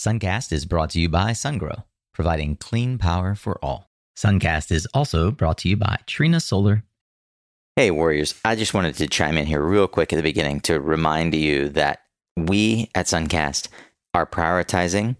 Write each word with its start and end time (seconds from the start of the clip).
Suncast 0.00 0.50
is 0.50 0.64
brought 0.64 0.88
to 0.88 0.98
you 0.98 1.10
by 1.10 1.32
SunGrow, 1.32 1.84
providing 2.14 2.56
clean 2.56 2.96
power 2.96 3.34
for 3.34 3.62
all. 3.62 3.90
Suncast 4.16 4.72
is 4.72 4.88
also 4.94 5.30
brought 5.30 5.58
to 5.58 5.68
you 5.68 5.76
by 5.76 5.98
Trina 6.06 6.40
Solar. 6.40 6.84
Hey, 7.76 7.90
Warriors. 7.90 8.34
I 8.42 8.56
just 8.56 8.72
wanted 8.72 8.94
to 8.94 9.06
chime 9.08 9.36
in 9.36 9.44
here 9.44 9.60
real 9.60 9.86
quick 9.86 10.10
at 10.10 10.16
the 10.16 10.22
beginning 10.22 10.60
to 10.60 10.80
remind 10.80 11.34
you 11.34 11.68
that 11.68 12.00
we 12.34 12.88
at 12.94 13.08
Suncast 13.08 13.68
are 14.14 14.24
prioritizing 14.24 15.16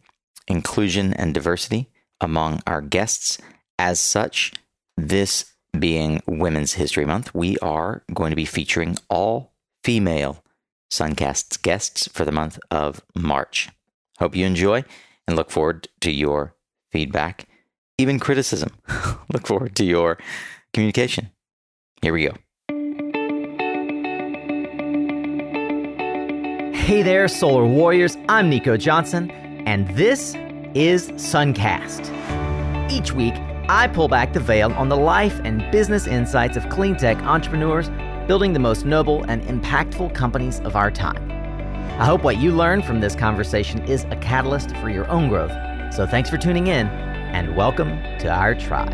inclusion 0.49 1.13
and 1.13 1.35
diversity 1.35 1.91
among 2.19 2.63
our 2.67 2.81
guests. 2.81 3.37
As 3.79 4.01
such, 4.01 4.55
this 4.97 5.53
being 5.79 6.23
Women's 6.27 6.73
History 6.73 7.05
Month, 7.05 7.35
we 7.35 7.59
are 7.59 8.03
going 8.15 8.31
to 8.31 8.35
be 8.35 8.47
featuring 8.47 8.97
all 9.11 9.53
female 9.85 10.43
Suncast's 10.91 11.59
guests 11.59 12.09
for 12.09 12.25
the 12.25 12.33
month 12.33 12.59
of 12.71 13.03
March. 13.15 13.69
Hope 14.21 14.37
you 14.37 14.45
enjoy 14.45 14.85
and 15.27 15.37
look 15.37 15.51
forward 15.51 15.89
to 16.03 16.11
your 16.11 16.55
feedback, 16.93 17.47
even 17.97 18.21
criticism. 18.21 18.71
look 19.33 19.47
forward 19.47 19.75
to 19.77 19.85
your 19.85 20.19
communication. 20.75 21.31
Here 22.03 22.13
we 22.13 22.27
go. 22.27 22.35
Hey 26.75 27.03
there, 27.03 27.29
Solar 27.29 27.65
Warriors. 27.65 28.17
I'm 28.29 28.51
Nico 28.51 28.77
Johnson, 28.77 29.31
and 29.67 29.89
this 29.97 30.35
is 30.75 31.09
Suncast. 31.13 32.11
Each 32.91 33.13
week, 33.13 33.35
I 33.69 33.87
pull 33.87 34.09
back 34.09 34.33
the 34.33 34.41
veil 34.41 34.73
on 34.73 34.89
the 34.89 34.97
life 34.97 35.41
and 35.45 35.71
business 35.71 36.07
insights 36.07 36.57
of 36.57 36.69
clean 36.69 36.97
tech 36.97 37.17
entrepreneurs 37.23 37.89
building 38.27 38.53
the 38.53 38.59
most 38.59 38.85
noble 38.85 39.23
and 39.25 39.43
impactful 39.43 40.15
companies 40.15 40.61
of 40.61 40.77
our 40.77 40.91
time. 40.91 41.30
I 42.01 42.07
hope 42.07 42.25
what 42.25 42.39
you 42.39 42.53
learn 42.53 42.81
from 42.81 42.99
this 42.99 43.15
conversation 43.15 43.85
is 43.85 44.05
a 44.05 44.17
catalyst 44.17 44.75
for 44.77 44.89
your 44.89 45.07
own 45.11 45.29
growth. 45.29 45.53
So 45.93 46.07
thanks 46.07 46.31
for 46.31 46.39
tuning 46.39 46.69
in, 46.69 46.87
and 46.87 47.55
welcome 47.55 47.91
to 48.21 48.31
our 48.31 48.55
tribe. 48.55 48.91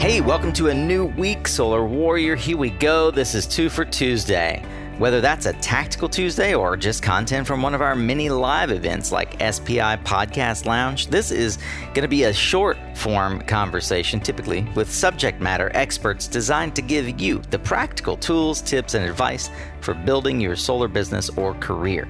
Hey, 0.00 0.20
welcome 0.20 0.52
to 0.54 0.70
a 0.70 0.74
new 0.74 1.04
week, 1.04 1.46
Solar 1.46 1.86
Warrior. 1.86 2.34
Here 2.34 2.56
we 2.56 2.70
go. 2.70 3.12
This 3.12 3.32
is 3.32 3.46
Two 3.46 3.68
for 3.68 3.84
Tuesday. 3.84 4.64
Whether 4.98 5.20
that's 5.20 5.46
a 5.46 5.52
tactical 5.54 6.08
Tuesday 6.08 6.54
or 6.54 6.76
just 6.76 7.02
content 7.02 7.48
from 7.48 7.62
one 7.62 7.74
of 7.74 7.82
our 7.82 7.96
many 7.96 8.30
live 8.30 8.70
events 8.70 9.10
like 9.10 9.32
SPI 9.42 9.96
Podcast 10.04 10.66
Lounge, 10.66 11.08
this 11.08 11.32
is 11.32 11.58
going 11.94 12.02
to 12.02 12.08
be 12.08 12.24
a 12.24 12.32
short 12.32 12.76
form 12.94 13.40
conversation, 13.40 14.20
typically 14.20 14.62
with 14.76 14.88
subject 14.88 15.40
matter 15.40 15.72
experts 15.74 16.28
designed 16.28 16.76
to 16.76 16.82
give 16.82 17.20
you 17.20 17.38
the 17.50 17.58
practical 17.58 18.16
tools, 18.16 18.62
tips, 18.62 18.94
and 18.94 19.04
advice 19.04 19.50
for 19.80 19.94
building 19.94 20.40
your 20.40 20.54
solar 20.54 20.86
business 20.86 21.28
or 21.30 21.54
career. 21.54 22.08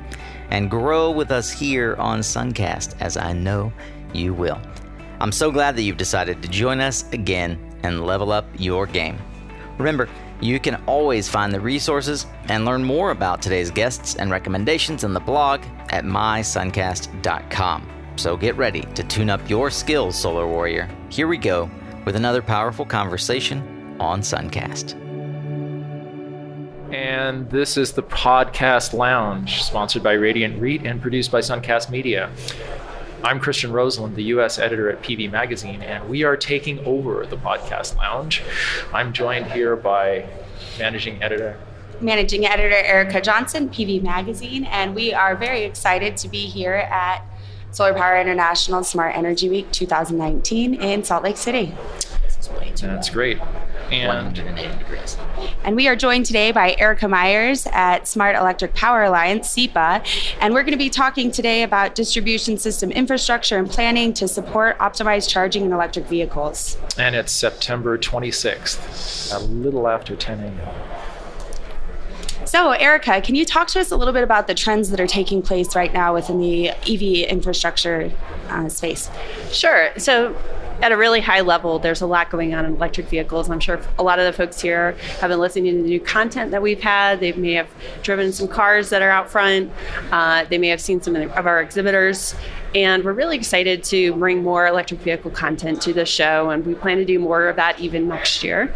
And 0.51 0.71
grow 0.71 1.11
with 1.11 1.31
us 1.31 1.51
here 1.51 1.97
on 1.97 2.21
Suncast, 2.21 2.97
as 3.01 3.17
I 3.17 3.33
know 3.33 3.73
you 4.13 4.35
will. 4.35 4.61
I'm 5.21 5.33
so 5.33 5.51
glad 5.51 5.75
that 5.77 5.83
you've 5.83 5.97
decided 5.97 6.43
to 6.43 6.49
join 6.49 6.81
us 6.81 7.11
again 7.13 7.59
and 7.83 8.05
level 8.05 8.31
up 8.31 8.45
your 8.59 8.87
game. 8.87 9.19
Remember, 9.79 10.07
you 10.45 10.61
can 10.61 10.83
always 10.87 11.29
find 11.29 11.53
the 11.53 11.61
resources 11.61 12.27
and 12.49 12.67
learn 12.67 12.85
more 12.85 13.13
about 13.13 13.41
today's 13.41 13.71
guests 13.71 14.17
and 14.17 14.31
recommendations 14.31 15.03
in 15.03 15.15
the 15.15 15.21
blog 15.21 15.63
at 15.89 16.05
mysuncast.com. 16.05 17.89
So 18.17 18.37
get 18.37 18.57
ready 18.57 18.83
to 18.83 19.03
tune 19.05 19.31
up 19.31 19.49
your 19.49 19.71
skills, 19.71 20.21
Solar 20.21 20.47
Warrior. 20.47 20.89
Here 21.09 21.27
we 21.27 21.39
go 21.39 21.71
with 22.05 22.15
another 22.15 22.43
powerful 22.43 22.85
conversation 22.85 23.97
on 23.99 24.21
Suncast. 24.21 25.01
And 26.93 27.51
this 27.51 27.77
is 27.77 27.93
the 27.93 28.03
Podcast 28.03 28.93
Lounge, 28.93 29.63
sponsored 29.63 30.03
by 30.03 30.13
Radiant 30.13 30.61
REIT 30.61 30.85
and 30.85 31.01
produced 31.01 31.33
by 31.33 31.41
Suncast 31.41 31.91
Media. 31.91 32.31
I'm 33.25 33.41
Christian 33.41 33.73
Roselund, 33.73 34.17
the 34.17 34.25
U.S. 34.25 34.59
editor 34.59 34.91
at 34.91 35.03
PV 35.03 35.33
Magazine, 35.33 35.81
and 35.81 36.07
we 36.11 36.25
are 36.25 36.37
taking 36.37 36.79
over 36.81 37.25
the 37.25 37.39
Podcast 37.39 37.97
Lounge. 37.97 38.43
I'm 38.93 39.15
joined 39.15 39.47
here 39.47 39.77
by 39.77 40.29
managing 40.79 41.23
editor. 41.23 41.59
Managing 42.03 42.45
editor 42.45 42.75
Erica 42.75 43.23
Johnson, 43.23 43.71
PV 43.71 44.03
Magazine, 44.03 44.65
and 44.65 44.95
we 44.95 45.15
are 45.15 45.35
very 45.37 45.63
excited 45.63 46.19
to 46.19 46.29
be 46.29 46.45
here 46.45 46.75
at 46.75 47.25
Solar 47.71 47.95
Power 47.95 48.21
International 48.21 48.85
Smart 48.85 49.17
Energy 49.17 49.49
Week 49.49 49.73
2019 49.73 50.75
in 50.75 51.03
Salt 51.03 51.25
Lake 51.25 51.39
City. 51.39 51.75
That's 52.83 53.09
great. 53.09 53.39
And, 53.91 54.35
degrees. 54.35 55.17
And 55.63 55.77
we 55.77 55.89
are 55.89 55.97
joined 55.97 56.27
today 56.27 56.53
by 56.53 56.75
Erica 56.79 57.09
Myers 57.09 57.67
at 57.73 58.09
Smart 58.09 58.37
Electric 58.37 58.75
Power 58.75 59.05
Alliance, 59.05 59.49
SEPA. 59.49 60.05
And 60.41 60.55
we're 60.55 60.63
going 60.63 60.73
to 60.73 60.79
be 60.79 60.91
talking 60.91 61.31
today 61.31 61.63
about 61.63 61.95
distribution 61.95 62.59
system 62.59 62.91
infrastructure 62.91 63.59
and 63.59 63.69
planning 63.69 64.13
to 64.15 64.27
support 64.29 64.79
optimized 64.79 65.29
charging 65.29 65.65
in 65.65 65.73
electric 65.73 66.07
vehicles. 66.07 66.77
and 66.99 67.15
it's 67.15 67.33
September 67.33 67.99
26th, 67.99 69.35
a 69.35 69.39
little 69.45 69.89
after 69.89 70.17
10 70.17 70.41
a.m. 70.41 70.59
So, 72.45 72.73
Erica, 72.73 73.23
can 73.23 73.35
you 73.35 73.45
talk 73.45 73.69
to 73.69 73.81
us 73.81 73.91
a 73.91 73.97
little 73.97 74.13
bit 74.13 74.23
about 74.23 74.47
the 74.47 74.55
trends 74.55 74.91
that 74.91 75.01
are 75.01 75.07
taking 75.07 75.41
place 75.41 75.75
right 75.75 75.93
now 75.93 76.13
within 76.15 76.39
the 76.41 76.71
EV 76.71 77.29
infrastructure 77.29 78.13
uh, 78.49 78.69
space? 78.69 79.11
Sure. 79.51 79.91
So, 79.97 80.37
at 80.83 80.93
a 80.93 80.97
really 80.97 81.21
high 81.21 81.41
level, 81.41 81.79
there's 81.79 82.01
a 82.01 82.07
lot 82.07 82.31
going 82.31 82.55
on 82.55 82.65
in 82.65 82.75
electric 82.75 83.09
vehicles. 83.09 83.49
I'm 83.49 83.61
sure 83.61 83.81
a 83.99 84.03
lot 84.03 84.19
of 84.19 84.27
the 84.27 84.33
folks 84.33 84.61
here 84.61 84.93
have 85.21 85.31
been 85.31 85.41
listening 85.41 85.77
to 85.77 85.83
the 85.83 85.89
new 85.89 86.01
content 86.01 86.51
that 86.51 86.63
we've 86.63 86.81
had. 86.81 87.21
They 87.21 87.33
may 87.33 87.53
have 87.53 87.69
driven 88.03 88.33
some 88.33 88.49
cars 88.49 88.91
that 88.91 89.03
are 89.03 89.11
out 89.11 89.31
front. 89.31 89.73
Uh, 90.11 90.45
they 90.45 90.59
may 90.59 90.69
have 90.69 90.81
seen 90.81 91.01
some 91.01 91.17
of 91.17 91.47
our 91.47 91.61
exhibitors. 91.61 92.35
And 92.75 93.05
we're 93.05 93.13
really 93.13 93.37
excited 93.37 93.85
to 93.85 94.15
bring 94.15 94.43
more 94.43 94.67
electric 94.67 94.99
vehicle 94.99 95.31
content 95.31 95.81
to 95.83 95.93
the 95.93 96.05
show, 96.05 96.51
and 96.51 96.67
we 96.67 96.75
plan 96.75 96.97
to 96.97 97.05
do 97.05 97.21
more 97.21 97.47
of 97.47 97.55
that 97.55 97.79
even 97.79 98.09
next 98.09 98.43
year. 98.43 98.75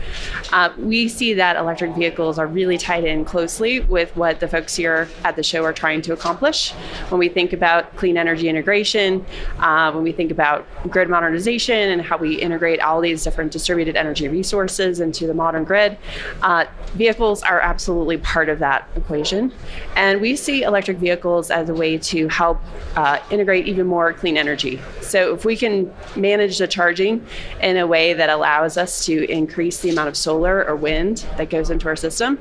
Uh, 0.52 0.72
we 0.78 1.08
see 1.08 1.34
that 1.34 1.56
electric 1.56 1.96
vehicles 1.96 2.38
are 2.38 2.46
really 2.46 2.78
tied 2.78 3.02
in 3.02 3.24
closely 3.24 3.80
with 3.80 4.14
what 4.16 4.38
the 4.38 4.46
folks 4.46 4.76
here 4.76 5.08
at 5.24 5.34
the 5.34 5.42
show 5.42 5.64
are 5.64 5.72
trying 5.72 6.00
to 6.02 6.12
accomplish. 6.12 6.70
When 7.08 7.18
we 7.18 7.28
think 7.28 7.52
about 7.52 7.96
clean 7.96 8.16
energy 8.16 8.48
integration, 8.48 9.26
uh, 9.58 9.90
when 9.90 10.04
we 10.04 10.12
think 10.12 10.30
about 10.30 10.64
grid 10.88 11.08
modernization 11.08 11.90
and 11.90 12.00
how 12.00 12.18
we 12.18 12.40
integrate 12.40 12.78
all 12.80 13.00
these 13.00 13.24
different 13.24 13.50
distributed 13.50 13.96
energy 13.96 14.28
resources 14.28 15.00
into 15.00 15.26
the 15.26 15.34
modern 15.34 15.64
grid, 15.64 15.98
uh, 16.42 16.66
vehicles 16.94 17.42
are 17.42 17.60
absolutely 17.60 18.18
part 18.18 18.48
of 18.48 18.60
that 18.60 18.88
equation. 18.94 19.52
And 19.96 20.20
we 20.20 20.36
see 20.36 20.62
electric 20.62 20.98
vehicles 20.98 21.50
as 21.50 21.68
a 21.68 21.74
way 21.74 21.98
to 21.98 22.28
help 22.28 22.60
uh, 22.94 23.18
integrate 23.32 23.66
even 23.66 23.87
more 23.88 24.12
clean 24.12 24.36
energy. 24.36 24.80
So 25.00 25.34
if 25.34 25.44
we 25.44 25.56
can 25.56 25.92
manage 26.14 26.58
the 26.58 26.68
charging 26.68 27.26
in 27.60 27.76
a 27.76 27.86
way 27.86 28.12
that 28.12 28.30
allows 28.30 28.76
us 28.76 29.04
to 29.06 29.30
increase 29.30 29.80
the 29.80 29.90
amount 29.90 30.08
of 30.08 30.16
solar 30.16 30.64
or 30.64 30.76
wind 30.76 31.26
that 31.36 31.50
goes 31.50 31.70
into 31.70 31.88
our 31.88 31.96
system, 31.96 32.38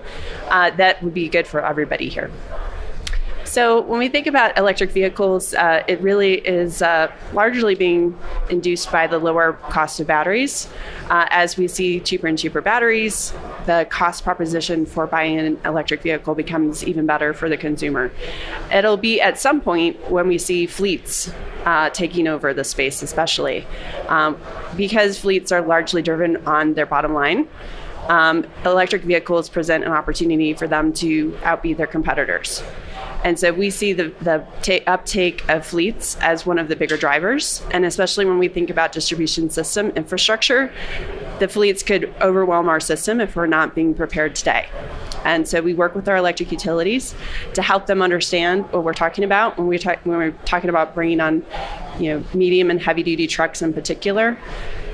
uh, 0.49 0.71
that 0.71 1.01
would 1.01 1.13
be 1.13 1.29
good 1.29 1.47
for 1.47 1.65
everybody 1.65 2.09
here. 2.09 2.29
So, 3.47 3.79
when 3.79 3.97
we 3.97 4.09
think 4.09 4.27
about 4.27 4.57
electric 4.57 4.91
vehicles, 4.91 5.53
uh, 5.53 5.81
it 5.87 6.01
really 6.01 6.33
is 6.35 6.81
uh, 6.81 7.09
largely 7.31 7.75
being 7.75 8.17
induced 8.49 8.91
by 8.91 9.07
the 9.07 9.19
lower 9.19 9.53
cost 9.53 10.01
of 10.01 10.07
batteries. 10.07 10.67
Uh, 11.09 11.27
as 11.29 11.55
we 11.55 11.69
see 11.69 12.01
cheaper 12.01 12.27
and 12.27 12.37
cheaper 12.37 12.59
batteries, 12.59 13.33
the 13.65 13.87
cost 13.89 14.25
proposition 14.25 14.85
for 14.85 15.07
buying 15.07 15.39
an 15.39 15.59
electric 15.63 16.01
vehicle 16.01 16.35
becomes 16.35 16.83
even 16.83 17.05
better 17.05 17.33
for 17.33 17.47
the 17.47 17.55
consumer. 17.55 18.11
It'll 18.71 18.97
be 18.97 19.21
at 19.21 19.39
some 19.39 19.61
point 19.61 20.11
when 20.11 20.27
we 20.27 20.37
see 20.37 20.65
fleets 20.65 21.31
uh, 21.63 21.89
taking 21.91 22.27
over 22.27 22.53
the 22.53 22.65
space, 22.65 23.01
especially 23.01 23.65
um, 24.09 24.37
because 24.75 25.17
fleets 25.17 25.53
are 25.53 25.61
largely 25.61 26.01
driven 26.01 26.45
on 26.45 26.73
their 26.73 26.85
bottom 26.85 27.13
line. 27.13 27.47
Um, 28.09 28.45
electric 28.65 29.03
vehicles 29.03 29.47
present 29.47 29.85
an 29.85 29.91
opportunity 29.91 30.53
for 30.53 30.67
them 30.67 30.91
to 30.93 31.31
outbeat 31.43 31.77
their 31.77 31.87
competitors. 31.87 32.61
And 33.23 33.39
so 33.39 33.51
we 33.51 33.69
see 33.69 33.93
the, 33.93 34.13
the 34.21 34.45
ta- 34.61 34.91
uptake 34.91 35.47
of 35.49 35.65
fleets 35.65 36.17
as 36.21 36.45
one 36.45 36.59
of 36.59 36.67
the 36.67 36.75
bigger 36.75 36.97
drivers. 36.97 37.63
And 37.71 37.85
especially 37.85 38.25
when 38.25 38.39
we 38.39 38.47
think 38.47 38.69
about 38.69 38.91
distribution 38.91 39.49
system 39.49 39.89
infrastructure, 39.91 40.71
the 41.39 41.47
fleets 41.47 41.83
could 41.83 42.13
overwhelm 42.21 42.69
our 42.69 42.79
system 42.79 43.19
if 43.19 43.35
we're 43.35 43.47
not 43.47 43.75
being 43.75 43.93
prepared 43.93 44.35
today. 44.35 44.67
And 45.23 45.47
so 45.47 45.61
we 45.61 45.73
work 45.73 45.95
with 45.95 46.07
our 46.07 46.17
electric 46.17 46.51
utilities 46.51 47.13
to 47.53 47.61
help 47.61 47.85
them 47.85 48.01
understand 48.01 48.63
what 48.71 48.83
we're 48.83 48.93
talking 48.93 49.23
about 49.23 49.57
when, 49.57 49.67
we 49.67 49.77
talk, 49.77 49.99
when 50.05 50.17
we're 50.17 50.31
talking 50.45 50.69
about 50.69 50.93
bringing 50.93 51.19
on 51.19 51.45
you 51.99 52.13
know, 52.13 52.23
medium 52.33 52.69
and 52.69 52.81
heavy 52.81 53.03
duty 53.03 53.27
trucks 53.27 53.61
in 53.61 53.73
particular. 53.73 54.37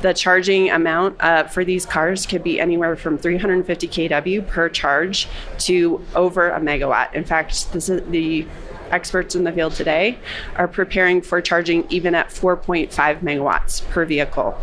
The 0.04 0.14
charging 0.14 0.70
amount 0.70 1.16
uh, 1.22 1.46
for 1.46 1.64
these 1.64 1.86
cars 1.86 2.26
could 2.26 2.44
be 2.44 2.60
anywhere 2.60 2.98
from 2.98 3.18
350 3.18 3.88
kW 3.88 4.46
per 4.46 4.68
charge 4.68 5.30
to 5.60 6.04
over 6.14 6.50
a 6.50 6.60
megawatt. 6.60 7.14
In 7.14 7.24
fact, 7.24 7.72
this 7.72 7.88
is 7.88 8.04
the 8.12 8.46
experts 8.92 9.34
in 9.34 9.46
the 9.46 9.52
field 9.54 9.74
today 9.76 10.18
are 10.58 10.68
preparing 10.68 11.22
for 11.22 11.40
charging 11.42 11.90
even 11.90 12.16
at 12.16 12.28
4.5 12.28 12.90
megawatts 13.22 13.88
per 13.92 14.04
vehicle. 14.04 14.58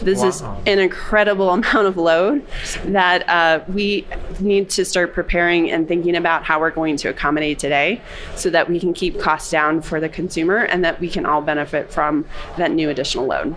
This 0.00 0.20
wow. 0.20 0.28
is 0.28 0.40
an 0.66 0.78
incredible 0.78 1.50
amount 1.58 1.88
of 1.88 1.96
load 1.96 2.46
that 2.84 3.28
uh, 3.28 3.64
we 3.66 4.06
need 4.38 4.70
to 4.70 4.84
start 4.84 5.12
preparing 5.12 5.72
and 5.72 5.88
thinking 5.88 6.14
about 6.14 6.44
how 6.44 6.60
we're 6.60 6.70
going 6.70 6.96
to 6.98 7.08
accommodate 7.08 7.58
today 7.58 8.00
so 8.36 8.48
that 8.50 8.68
we 8.68 8.78
can 8.78 8.92
keep 8.92 9.18
costs 9.18 9.50
down 9.50 9.82
for 9.82 9.98
the 9.98 10.08
consumer 10.08 10.58
and 10.58 10.84
that 10.84 11.00
we 11.00 11.10
can 11.10 11.26
all 11.26 11.42
benefit 11.42 11.92
from 11.92 12.24
that 12.56 12.70
new 12.70 12.90
additional 12.90 13.26
load. 13.26 13.56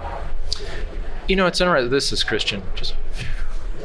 You 1.28 1.36
know, 1.36 1.48
it's 1.48 1.60
interesting. 1.60 1.90
This 1.90 2.12
is 2.12 2.24
Christian. 2.24 2.62
Just 2.76 2.96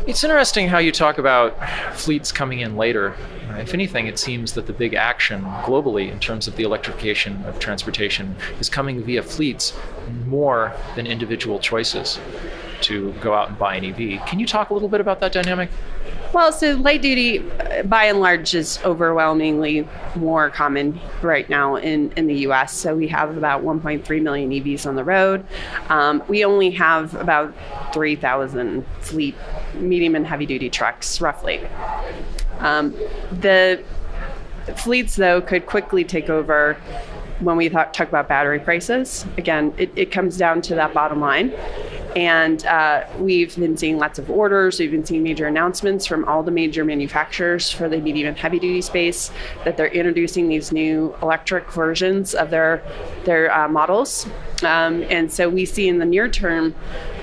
it's 0.07 0.25
interesting 0.25 0.69
how 0.69 0.79
you 0.79 0.93
talk 0.93 1.19
about 1.19 1.57
fleets 1.95 2.33
coming 2.33 2.61
in 2.61 2.77
later. 2.77 3.15
If 3.51 3.75
anything, 3.75 4.07
it 4.07 4.19
seems 4.19 4.53
that 4.55 4.67
the 4.67 4.73
big 4.73 4.95
action 4.95 5.43
globally 5.63 6.11
in 6.11 6.21
terms 6.21 6.49
of 6.49 6.57
the 6.57 6.63
electrification 6.63 7.45
of 7.45 7.59
transportation 7.59 8.37
is 8.59 8.69
coming 8.69 9.03
via 9.03 9.23
fleets 9.23 9.75
more 10.27 10.73
than 10.97 11.07
individual 11.07 11.59
choices 11.59 12.19
to 12.83 13.13
go 13.21 13.35
out 13.35 13.49
and 13.49 13.59
buy 13.59 13.75
an 13.77 13.85
EV. 13.85 14.27
Can 14.27 14.39
you 14.39 14.47
talk 14.47 14.71
a 14.71 14.75
little 14.75 14.89
bit 14.89 15.01
about 15.01 15.21
that 15.21 15.33
dynamic? 15.33 15.71
Well, 16.33 16.53
so 16.53 16.75
light 16.77 17.03
duty, 17.03 17.39
by 17.85 18.05
and 18.05 18.21
large, 18.21 18.55
is 18.55 18.79
overwhelmingly 18.85 19.89
more 20.15 20.49
common 20.49 21.01
right 21.23 21.49
now 21.51 21.75
in, 21.75 22.13
in 22.13 22.29
the 22.29 22.35
US. 22.47 22.73
So 22.73 22.95
we 22.95 23.09
have 23.09 23.37
about 23.37 23.65
1.3 23.65 24.23
million 24.23 24.51
EVs 24.51 24.87
on 24.87 24.95
the 24.95 25.03
road. 25.03 25.45
Um, 25.89 26.23
we 26.29 26.45
only 26.45 26.71
have 26.71 27.15
about 27.17 27.53
3,000 27.93 28.87
fleet 29.01 29.35
medium 29.75 30.15
and 30.15 30.25
heavy 30.25 30.47
duty 30.47 30.71
trucks, 30.71 31.21
roughly. 31.21 31.61
Um, 32.61 32.93
the 33.41 33.83
fleets, 34.77 35.17
though, 35.17 35.41
could 35.41 35.67
quickly 35.67 36.05
take 36.05 36.31
over 36.31 36.75
when 37.41 37.57
we 37.57 37.69
talk, 37.69 37.93
talk 37.93 38.09
about 38.09 38.29
battery 38.29 38.61
prices. 38.61 39.27
Again, 39.37 39.75
it, 39.79 39.91
it 39.97 40.13
comes 40.13 40.37
down 40.37 40.63
to 40.63 40.77
that 40.77 40.95
bottom 40.95 41.21
line. 41.21 41.53
And 42.17 42.65
uh, 42.67 43.05
we've 43.19 43.55
been 43.57 43.77
seeing 43.77 43.99
lots 43.99 44.19
of 44.19 44.29
orders. 44.31 44.81
We've 44.81 44.91
been 44.91 45.05
seeing 45.05 45.23
major 45.23 45.47
announcements 45.47 46.07
from 46.07 46.25
all 46.25 46.43
the 46.43 46.51
major 46.51 46.85
manufacturers 46.85 47.71
for 47.71 47.89
the 47.89 47.99
medium 47.99 48.29
and 48.29 48.37
heavy 48.37 48.59
duty 48.59 48.83
space 48.83 49.31
that 49.65 49.77
they're 49.77 49.87
introducing 49.87 50.49
these 50.49 50.73
new 50.73 51.15
electric 51.23 51.71
versions 51.71 52.35
of 52.35 52.51
their 52.51 52.83
their 53.25 53.53
uh, 53.53 53.69
models. 53.69 54.27
Um, 54.63 55.03
and 55.05 55.33
so 55.33 55.49
we 55.49 55.65
see 55.65 55.89
in 55.89 55.99
the 55.99 56.05
near 56.05 56.29
term, 56.29 56.75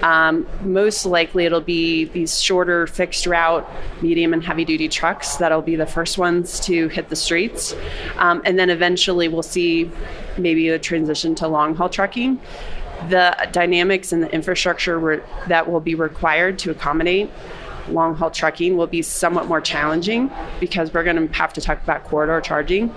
um, 0.01 0.47
most 0.61 1.05
likely 1.05 1.45
it'll 1.45 1.61
be 1.61 2.05
these 2.05 2.41
shorter 2.41 2.87
fixed 2.87 3.27
route 3.27 3.69
medium 4.01 4.33
and 4.33 4.43
heavy 4.43 4.65
duty 4.65 4.87
trucks 4.87 5.37
that'll 5.37 5.61
be 5.61 5.75
the 5.75 5.85
first 5.85 6.17
ones 6.17 6.59
to 6.61 6.87
hit 6.87 7.09
the 7.09 7.15
streets. 7.15 7.75
Um, 8.15 8.41
and 8.45 8.57
then 8.57 8.69
eventually 8.69 9.27
we'll 9.27 9.43
see 9.43 9.91
maybe 10.37 10.69
a 10.69 10.79
transition 10.79 11.35
to 11.35 11.47
long 11.47 11.75
haul 11.75 11.89
trucking 11.89 12.39
the 13.09 13.47
dynamics 13.51 14.11
and 14.11 14.23
the 14.23 14.33
infrastructure 14.33 14.99
re- 14.99 15.21
that 15.47 15.69
will 15.69 15.79
be 15.79 15.95
required 15.95 16.57
to 16.59 16.71
accommodate 16.71 17.29
long 17.89 18.15
haul 18.15 18.31
trucking 18.31 18.77
will 18.77 18.87
be 18.87 19.01
somewhat 19.01 19.47
more 19.47 19.61
challenging 19.61 20.31
because 20.59 20.93
we're 20.93 21.03
going 21.03 21.27
to 21.27 21.33
have 21.33 21.53
to 21.53 21.61
talk 21.61 21.81
about 21.83 22.03
corridor 22.03 22.41
charging 22.41 22.93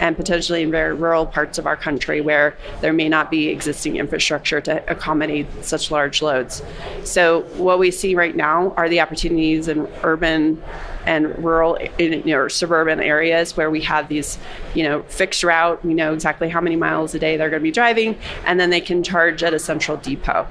and 0.00 0.16
potentially 0.16 0.62
in 0.62 0.70
very 0.70 0.94
rural 0.94 1.26
parts 1.26 1.58
of 1.58 1.66
our 1.66 1.76
country 1.76 2.20
where 2.20 2.56
there 2.80 2.92
may 2.92 3.08
not 3.08 3.30
be 3.30 3.48
existing 3.48 3.96
infrastructure 3.96 4.60
to 4.60 4.90
accommodate 4.90 5.46
such 5.64 5.90
large 5.90 6.22
loads. 6.22 6.62
So, 7.04 7.42
what 7.56 7.78
we 7.78 7.90
see 7.90 8.14
right 8.14 8.34
now 8.34 8.72
are 8.76 8.88
the 8.88 9.00
opportunities 9.00 9.68
in 9.68 9.86
urban 10.02 10.62
and 11.06 11.42
rural 11.44 11.74
in, 11.98 12.26
you 12.26 12.34
know, 12.34 12.48
suburban 12.48 13.00
areas 13.00 13.56
where 13.56 13.70
we 13.70 13.80
have 13.82 14.08
these, 14.08 14.38
you 14.74 14.82
know, 14.82 15.02
fixed 15.04 15.44
route. 15.44 15.84
We 15.84 15.94
know 15.94 16.12
exactly 16.14 16.48
how 16.48 16.60
many 16.60 16.76
miles 16.76 17.14
a 17.14 17.18
day 17.18 17.36
they're 17.36 17.50
going 17.50 17.60
to 17.60 17.64
be 17.64 17.70
driving, 17.70 18.18
and 18.44 18.58
then 18.58 18.70
they 18.70 18.80
can 18.80 19.02
charge 19.02 19.42
at 19.42 19.54
a 19.54 19.58
central 19.58 19.96
depot. 19.96 20.46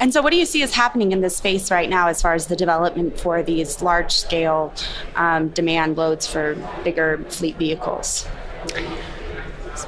And 0.00 0.14
so, 0.14 0.22
what 0.22 0.30
do 0.30 0.38
you 0.38 0.46
see 0.46 0.62
is 0.62 0.74
happening 0.74 1.12
in 1.12 1.20
this 1.20 1.36
space 1.36 1.70
right 1.70 1.88
now 1.88 2.08
as 2.08 2.22
far 2.22 2.32
as 2.32 2.46
the 2.46 2.56
development 2.56 3.20
for 3.20 3.42
these 3.42 3.82
large 3.82 4.12
scale 4.12 4.72
um, 5.14 5.48
demand 5.50 5.98
loads 5.98 6.26
for 6.26 6.56
bigger 6.82 7.22
fleet 7.28 7.56
vehicles? 7.56 8.26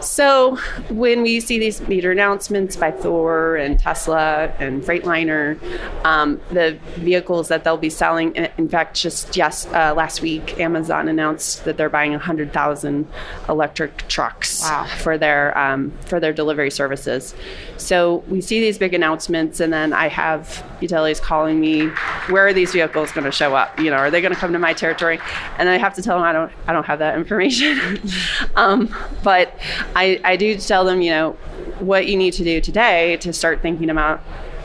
So 0.01 0.57
when 0.89 1.23
we 1.23 1.41
see 1.41 1.59
these 1.59 1.81
major 1.89 2.11
announcements 2.13 2.77
by 2.77 2.91
Thor 2.91 3.57
and 3.57 3.79
Tesla 3.79 4.53
and 4.59 4.83
Freightliner, 4.83 5.59
um, 6.05 6.41
the 6.51 6.79
vehicles 6.97 7.49
that 7.49 7.65
they'll 7.65 7.77
be 7.77 7.91
selling, 7.91 8.35
in 8.35 8.69
fact, 8.69 9.01
just 9.01 9.37
yes, 9.37 9.67
uh, 9.67 9.95
last 9.95 10.23
week, 10.23 10.59
Amazon 10.61 11.09
announced 11.09 11.65
that 11.65 11.77
they're 11.77 11.91
buying 11.91 12.13
100,000 12.13 13.07
electric 13.49 14.09
trucks 14.09 14.63
wow. 14.63 14.87
for 14.99 15.19
their 15.19 15.57
um, 15.57 15.93
for 16.07 16.21
their 16.21 16.33
delivery 16.33 16.71
services. 16.71 17.35
So 17.77 18.23
we 18.29 18.41
see 18.41 18.61
these 18.61 18.79
big 18.79 18.95
announcements, 18.95 19.61
and 19.61 19.73
then 19.73 19.93
I 19.93 20.09
have 20.09 20.65
utilities 20.81 21.21
calling 21.21 21.61
me, 21.61 21.87
"Where 22.29 22.47
are 22.47 22.53
these 22.53 22.73
vehicles 22.73 23.13
going 23.13 23.25
to 23.25 23.33
show 23.33 23.55
up? 23.55 23.79
You 23.79 23.91
know, 23.91 23.97
are 23.97 24.11
they 24.11 24.21
going 24.21 24.35
to 24.35 24.39
come 24.39 24.53
to 24.53 24.59
my 24.59 24.73
territory?" 24.73 25.19
And 25.59 25.69
I 25.69 25.79
have 25.79 25.95
to 25.95 26.03
tell 26.03 26.17
them 26.19 26.25
I 26.25 26.33
don't 26.33 26.53
I 26.67 26.73
don't 26.73 26.87
have 26.87 27.01
that 27.01 27.17
information. 27.17 28.01
um, 28.57 28.95
but 29.23 29.57
I, 29.95 30.21
I 30.25 30.37
do 30.37 30.57
tell 30.57 30.85
them, 30.85 31.03
you 31.03 31.11
know, 31.11 31.33
what 31.79 32.07
you 32.07 32.17
need 32.17 32.35
to 32.35 32.45
do 32.45 32.61
today 32.61 33.17
to 33.19 33.33
start 33.33 33.61
thinking 33.63 33.91
about 33.91 34.21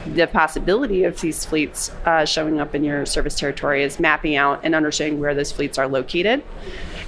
the 0.06 0.28
possibility 0.28 1.04
of 1.04 1.19
these 1.19 1.46
fleets 1.46 1.92
uh, 2.06 2.25
showing 2.25 2.60
up 2.60 2.74
in 2.74 2.84
your 2.84 3.06
service 3.06 3.36
territory 3.36 3.84
is 3.84 4.00
mapping 4.00 4.36
out 4.36 4.62
and 4.64 4.74
understanding 4.74 5.19
where 5.19 5.36
those 5.36 5.52
fleets 5.52 5.78
are 5.78 5.88
located. 5.88 6.44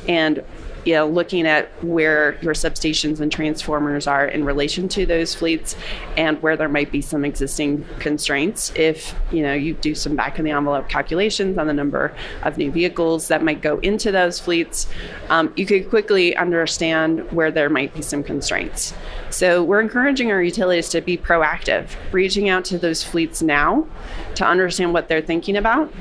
And 0.08 0.44
you 0.86 0.94
know, 0.94 1.08
looking 1.08 1.46
at 1.46 1.70
where 1.84 2.38
your 2.42 2.54
substations 2.54 3.20
and 3.20 3.32
transformers 3.32 4.08
are 4.08 4.26
in 4.26 4.44
relation 4.44 4.88
to 4.90 5.06
those 5.06 5.36
fleets 5.36 5.76
and 6.18 6.42
where 6.42 6.56
there 6.56 6.70
might 6.70 6.92
be 6.92 7.02
some 7.02 7.26
existing 7.26 7.86
constraints. 8.00 8.72
If, 8.76 9.14
you 9.32 9.44
know, 9.44 9.54
you 9.54 9.74
do 9.74 9.94
some 9.96 10.16
back 10.16 10.40
of 10.40 10.46
the 10.46 10.52
envelope 10.52 10.90
calculations 10.90 11.58
on 11.58 11.68
the 11.68 11.74
number 11.74 12.14
of 12.44 12.58
new 12.58 12.72
vehicles 12.72 13.28
that 13.28 13.44
might 13.44 13.62
go 13.62 13.80
into 13.80 14.12
those 14.12 14.40
fleets, 14.40 14.88
um, 15.30 15.54
you 15.56 15.66
could 15.66 15.90
quickly 15.90 16.36
understand 16.36 17.32
where 17.32 17.52
there 17.52 17.70
might 17.70 17.94
be 17.94 18.02
some 18.02 18.24
constraints. 18.24 18.94
So 19.30 19.64
we're 19.64 19.82
encouraging 19.82 20.32
our 20.32 20.42
utilities 20.42 20.90
to 20.90 21.02
be 21.02 21.18
proactive, 21.18 21.90
reaching 22.12 22.50
out 22.50 22.66
to 22.66 22.78
those 22.78 23.04
fleets 23.04 23.42
now 23.42 23.88
to 24.36 24.46
understand 24.46 24.94
what 24.94 25.08
they're 25.08 25.22
thinking 25.22 25.58
about. 25.58 25.94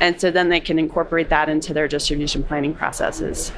And 0.00 0.20
so 0.20 0.30
then 0.30 0.50
they 0.50 0.60
can 0.60 0.78
incorporate 0.78 1.30
that 1.30 1.48
into 1.48 1.72
their 1.72 1.88
distribution 1.88 2.42
planning 2.42 2.74
processes. 2.74 3.52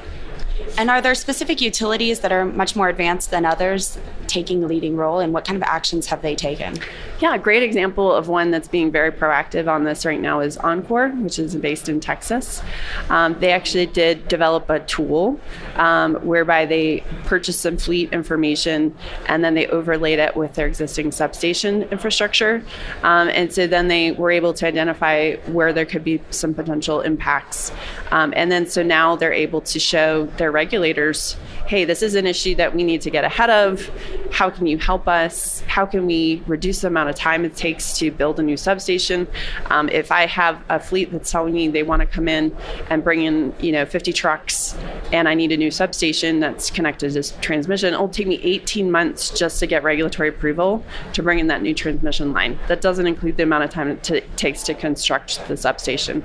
And 0.77 0.89
are 0.89 1.01
there 1.01 1.15
specific 1.15 1.61
utilities 1.61 2.21
that 2.21 2.31
are 2.31 2.45
much 2.45 2.75
more 2.75 2.89
advanced 2.89 3.31
than 3.31 3.45
others 3.45 3.97
taking 4.27 4.63
a 4.63 4.67
leading 4.67 4.95
role, 4.95 5.19
and 5.19 5.33
what 5.33 5.45
kind 5.45 5.57
of 5.57 5.63
actions 5.63 6.07
have 6.07 6.21
they 6.21 6.35
taken? 6.35 6.77
Yeah, 7.19 7.35
a 7.35 7.39
great 7.39 7.63
example 7.63 8.13
of 8.13 8.29
one 8.29 8.51
that's 8.51 8.69
being 8.69 8.91
very 8.91 9.11
proactive 9.11 9.67
on 9.67 9.83
this 9.83 10.05
right 10.05 10.21
now 10.21 10.39
is 10.39 10.57
Oncor, 10.57 11.21
which 11.21 11.37
is 11.37 11.55
based 11.55 11.89
in 11.89 11.99
Texas. 11.99 12.61
Um, 13.09 13.37
they 13.39 13.51
actually 13.51 13.87
did 13.87 14.27
develop 14.29 14.69
a 14.69 14.79
tool 14.79 15.39
um, 15.75 16.15
whereby 16.15 16.65
they 16.65 17.03
purchased 17.25 17.59
some 17.59 17.77
fleet 17.77 18.13
information 18.13 18.95
and 19.27 19.43
then 19.43 19.53
they 19.53 19.67
overlaid 19.67 20.19
it 20.19 20.35
with 20.35 20.53
their 20.53 20.67
existing 20.67 21.11
substation 21.11 21.83
infrastructure. 21.83 22.63
Um, 23.03 23.27
and 23.29 23.51
so 23.51 23.67
then 23.67 23.89
they 23.89 24.13
were 24.13 24.31
able 24.31 24.53
to 24.53 24.65
identify 24.65 25.35
where 25.47 25.73
there 25.73 25.85
could 25.85 26.03
be 26.03 26.21
some 26.29 26.53
potential 26.53 27.01
impacts. 27.01 27.71
Um, 28.11 28.33
and 28.35 28.49
then 28.49 28.65
so 28.65 28.81
now 28.81 29.17
they're 29.17 29.33
able 29.33 29.61
to 29.61 29.79
show 29.79 30.27
their 30.37 30.48
regulators 30.51 31.35
hey, 31.69 31.85
this 31.85 32.01
is 32.01 32.15
an 32.15 32.25
issue 32.25 32.55
that 32.55 32.73
we 32.73 32.83
need 32.83 32.99
to 32.99 33.11
get 33.11 33.23
ahead 33.23 33.51
of. 33.51 33.91
How 34.31 34.49
can 34.49 34.65
you 34.65 34.79
help 34.79 35.07
us? 35.07 35.59
How 35.67 35.85
can 35.85 36.07
we 36.07 36.41
reduce 36.47 36.81
the 36.81 36.87
amount 36.87 37.09
of 37.09 37.15
time 37.15 37.45
it 37.45 37.55
takes 37.55 37.95
to 37.99 38.09
build 38.09 38.39
a 38.39 38.41
new 38.41 38.57
substation? 38.57 39.27
Um, 39.67 39.87
if 39.89 40.11
I 40.11 40.25
have 40.25 40.59
a 40.69 40.79
fleet 40.79 41.11
that's 41.11 41.29
telling 41.29 41.53
me 41.53 41.67
they 41.67 41.83
want 41.83 41.99
to 41.99 42.07
come 42.07 42.27
in 42.27 42.57
and 42.89 43.03
bring 43.03 43.21
in, 43.21 43.53
you 43.59 43.71
know, 43.71 43.85
50 43.85 44.11
trucks 44.13 44.75
and 45.13 45.29
I 45.29 45.35
need 45.35 45.51
a 45.51 45.57
new 45.57 45.69
substation 45.69 46.39
that's 46.39 46.71
connected 46.71 47.11
to 47.11 47.39
transmission, 47.39 47.93
it'll 47.93 48.09
take 48.09 48.25
me 48.25 48.39
18 48.41 48.89
months 48.89 49.29
just 49.29 49.59
to 49.59 49.67
get 49.67 49.83
regulatory 49.83 50.29
approval 50.29 50.83
to 51.13 51.21
bring 51.21 51.37
in 51.37 51.45
that 51.47 51.61
new 51.61 51.75
transmission 51.75 52.33
line. 52.33 52.57
That 52.67 52.81
doesn't 52.81 53.05
include 53.05 53.37
the 53.37 53.43
amount 53.43 53.65
of 53.65 53.69
time 53.69 53.89
it 53.89 54.01
t- 54.01 54.21
takes 54.37 54.63
to 54.63 54.73
construct 54.73 55.47
the 55.47 55.55
substation. 55.55 56.23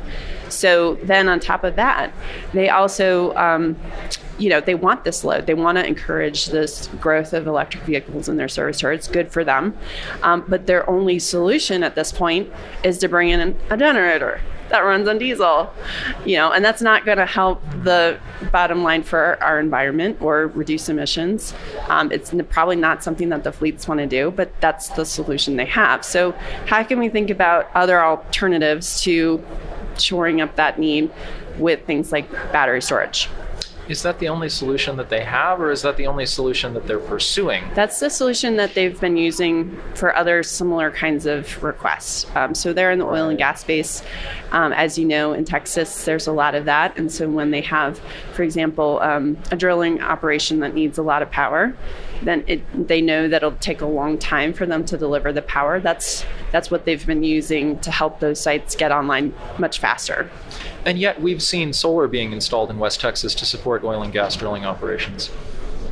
So 0.49 0.95
then 1.03 1.29
on 1.29 1.39
top 1.39 1.65
of 1.65 1.77
that, 1.77 2.15
they 2.55 2.71
also 2.71 3.35
um, 3.35 3.77
you 4.39 4.49
know 4.49 4.61
they 4.61 4.75
want 4.75 5.05
this 5.05 5.25
load 5.35 5.47
they 5.47 5.55
want 5.55 5.77
to 5.79 5.87
encourage 5.87 6.47
this 6.47 6.89
growth 7.01 7.33
of 7.33 7.47
electric 7.47 7.83
vehicles 7.85 8.29
in 8.29 8.37
their 8.37 8.49
service 8.49 8.79
territory 8.79 8.95
it's 8.95 9.09
good 9.09 9.31
for 9.31 9.45
them. 9.45 9.77
Um, 10.23 10.45
but 10.49 10.67
their 10.67 10.89
only 10.89 11.19
solution 11.19 11.83
at 11.83 11.95
this 11.95 12.13
point 12.13 12.51
is 12.83 12.99
to 12.99 13.09
bring 13.09 13.31
in 13.31 13.57
a 13.71 13.77
generator 13.77 14.41
that 14.71 14.81
runs 14.81 15.07
on 15.07 15.19
diesel 15.19 15.71
you 16.25 16.37
know 16.37 16.51
and 16.51 16.65
that's 16.65 16.81
not 16.81 17.05
going 17.05 17.19
to 17.19 17.27
help 17.27 17.63
the 17.83 18.19
bottom 18.51 18.83
line 18.83 19.03
for 19.03 19.43
our 19.43 19.61
environment 19.61 20.17
or 20.21 20.47
reduce 20.49 20.89
emissions. 20.89 21.55
Um, 21.89 22.11
it's 22.11 22.33
probably 22.49 22.77
not 22.77 23.05
something 23.05 23.29
that 23.29 23.45
the 23.45 23.53
fleets 23.53 23.87
want 23.87 23.99
to 24.01 24.07
do 24.07 24.31
but 24.31 24.51
that's 24.61 24.89
the 24.91 25.05
solution 25.05 25.57
they 25.57 25.67
have. 25.67 26.05
So 26.05 26.33
how 26.67 26.83
can 26.83 26.99
we 26.99 27.09
think 27.09 27.31
about 27.31 27.71
other 27.75 28.03
alternatives 28.03 29.03
to 29.03 29.45
shoring 29.99 30.41
up 30.41 30.57
that 30.57 30.79
need 30.79 31.11
with 31.59 31.85
things 31.87 32.11
like 32.11 32.31
battery 32.53 32.83
storage 32.83 33.29
Is 33.89 34.03
that 34.03 34.19
the 34.19 34.29
only 34.29 34.49
solution 34.49 34.97
that 34.97 35.11
they 35.11 35.23
have, 35.25 35.61
or 35.61 35.71
is 35.71 35.83
that 35.83 35.97
the 35.97 36.07
only 36.07 36.25
solution 36.25 36.73
that 36.75 36.87
they're 36.87 36.99
pursuing? 36.99 37.65
That's 37.75 38.01
the 38.01 38.09
solution 38.09 38.57
that 38.57 38.75
they've 38.75 38.99
been 38.99 39.17
using 39.17 39.79
for 39.95 40.17
other 40.17 40.43
similar 40.43 40.91
kinds 40.91 41.27
of 41.27 41.63
requests. 41.63 42.27
Um, 42.35 42.55
so 42.55 42.73
they're 42.73 42.93
in 42.93 42.99
the 42.99 43.07
oil 43.07 43.29
and 43.29 43.37
gas 43.37 43.61
space. 43.61 44.03
Um, 44.53 44.73
as 44.73 44.99
you 44.99 45.05
know, 45.05 45.35
in 45.35 45.45
Texas, 45.45 46.05
there's 46.05 46.27
a 46.27 46.33
lot 46.33 46.55
of 46.55 46.65
that. 46.65 46.97
And 46.97 47.13
so 47.13 47.29
when 47.29 47.51
they 47.51 47.61
have, 47.61 48.01
for 48.33 48.43
example, 48.43 49.01
um, 49.01 49.37
a 49.51 49.57
drilling 49.57 50.01
operation 50.01 50.61
that 50.61 50.75
needs 50.75 50.97
a 50.97 51.03
lot 51.03 51.23
of 51.23 51.31
power, 51.31 51.77
then 52.25 52.45
it, 52.47 52.89
they 52.89 53.01
know 53.01 53.29
that 53.29 53.37
it'll 53.43 53.53
take 53.59 53.81
a 53.81 53.87
long 53.87 54.19
time 54.19 54.53
for 54.53 54.67
them 54.67 54.85
to 54.87 54.99
deliver 54.99 55.33
the 55.33 55.43
power. 55.43 55.81
That's 55.81 56.25
that's 56.53 56.71
what 56.71 56.85
they've 56.85 57.05
been 57.07 57.23
using 57.23 57.79
to 57.81 57.91
help 57.91 58.21
those 58.21 58.41
sites 58.41 58.75
get 58.75 58.93
online 58.93 59.35
much 59.59 59.79
faster. 59.79 60.31
And 60.85 60.99
yet, 60.99 61.21
we've 61.21 61.43
seen 61.43 61.73
solar 61.73 62.09
being 62.09 62.33
installed 62.33 62.71
in 62.71 62.79
West 62.79 63.01
Texas 63.01 63.35
to 63.37 63.47
support 63.47 63.85
oil 63.85 64.03
and 64.03 64.13
gas 64.13 64.37
drilling 64.37 64.65
operations. 64.65 65.31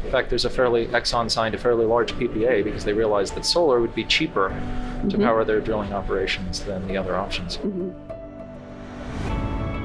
In 0.04 0.10
fact, 0.10 0.28
there's 0.28 0.44
a 0.44 0.50
fairly 0.50 0.86
Exxon 0.88 1.30
signed 1.30 1.54
a 1.54 1.58
fairly 1.58 1.86
large 1.86 2.12
PPA 2.12 2.64
because 2.64 2.84
they 2.84 2.92
realized 2.92 3.34
that 3.34 3.46
solar 3.46 3.80
would 3.80 3.94
be 3.94 4.04
cheaper 4.04 4.50
mm-hmm. 4.50 5.08
to 5.08 5.18
power 5.18 5.44
their 5.44 5.60
drilling 5.60 5.92
operations 5.92 6.60
than 6.60 6.86
the 6.86 6.96
other 6.96 7.16
options. 7.16 7.56
Mm-hmm. 7.58 8.12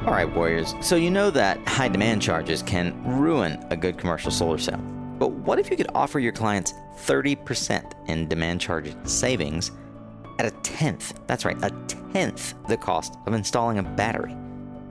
All 0.05 0.13
right, 0.13 0.33
Warriors. 0.35 0.73
So 0.81 0.95
you 0.95 1.11
know 1.11 1.29
that 1.31 1.57
high 1.67 1.89
demand 1.89 2.21
charges 2.21 2.61
can 2.61 2.93
ruin 3.03 3.63
a 3.69 3.75
good 3.77 3.97
commercial 3.97 4.31
solar 4.31 4.57
cell. 4.57 4.81
But 5.17 5.31
what 5.31 5.59
if 5.59 5.69
you 5.69 5.77
could 5.77 5.89
offer 5.95 6.19
your 6.19 6.31
clients 6.31 6.73
30% 6.97 8.09
in 8.09 8.27
demand 8.27 8.61
charge 8.61 8.93
savings 9.03 9.71
at 10.39 10.45
a 10.45 10.51
tenth? 10.61 11.19
That's 11.27 11.45
right, 11.45 11.57
a 11.63 11.71
tenth 11.87 12.53
the 12.67 12.77
cost 12.77 13.17
of 13.25 13.33
installing 13.33 13.79
a 13.79 13.83
battery. 13.83 14.35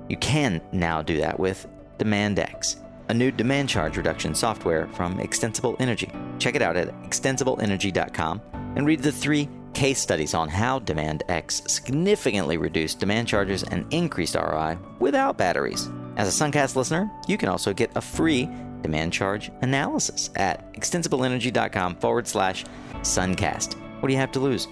You 0.09 0.17
can 0.19 0.61
now 0.73 1.03
do 1.03 1.19
that 1.19 1.39
with 1.39 1.67
DemandX, 1.99 2.77
a 3.09 3.15
new 3.15 3.31
demand 3.31 3.69
charge 3.69 3.97
reduction 3.97 4.35
software 4.35 4.87
from 4.89 5.19
Extensible 5.21 5.77
Energy. 5.79 6.11
Check 6.39 6.55
it 6.55 6.63
out 6.63 6.77
at 6.77 6.89
extensibleenergy.com 7.03 8.41
and 8.77 8.87
read 8.87 9.03
the 9.03 9.13
three 9.13 9.49
case 9.75 10.01
studies 10.01 10.33
on 10.33 10.49
how 10.49 10.79
DemandX 10.79 11.69
significantly 11.69 12.57
reduced 12.57 12.99
demand 12.99 13.29
charges 13.29 13.63
and 13.63 13.85
increased 13.93 14.35
ROI 14.35 14.79
without 15.01 15.37
batteries. 15.37 15.91
As 16.17 16.29
a 16.29 16.45
Suncast 16.45 16.77
listener, 16.77 17.11
you 17.29 17.37
can 17.37 17.51
also 17.51 17.75
get 17.75 17.91
a 17.95 18.01
free 18.01 18.49
demand 18.87 19.13
charge 19.13 19.51
analysis 19.63 20.31
at 20.37 20.73
extensibleenergy.com 20.75 21.97
forward 21.97 22.29
slash 22.29 22.65
suncast. 23.01 23.75
What 24.01 24.09
do 24.09 24.13
you 24.13 24.21
have 24.21 24.33
to 24.33 24.41
lose? 24.41 24.69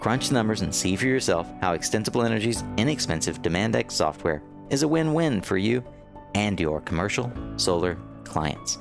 Crunch 0.00 0.28
the 0.28 0.34
numbers 0.34 0.62
and 0.62 0.74
see 0.74 0.96
for 0.96 1.06
yourself 1.06 1.46
how 1.60 1.74
Extensible 1.74 2.22
Energy's 2.22 2.64
inexpensive 2.78 3.42
DemandX 3.42 3.92
software 3.92 4.42
is 4.70 4.82
a 4.82 4.88
win 4.88 5.12
win 5.12 5.42
for 5.42 5.58
you 5.58 5.84
and 6.34 6.58
your 6.58 6.80
commercial 6.80 7.30
solar 7.56 7.98
clients. 8.24 8.78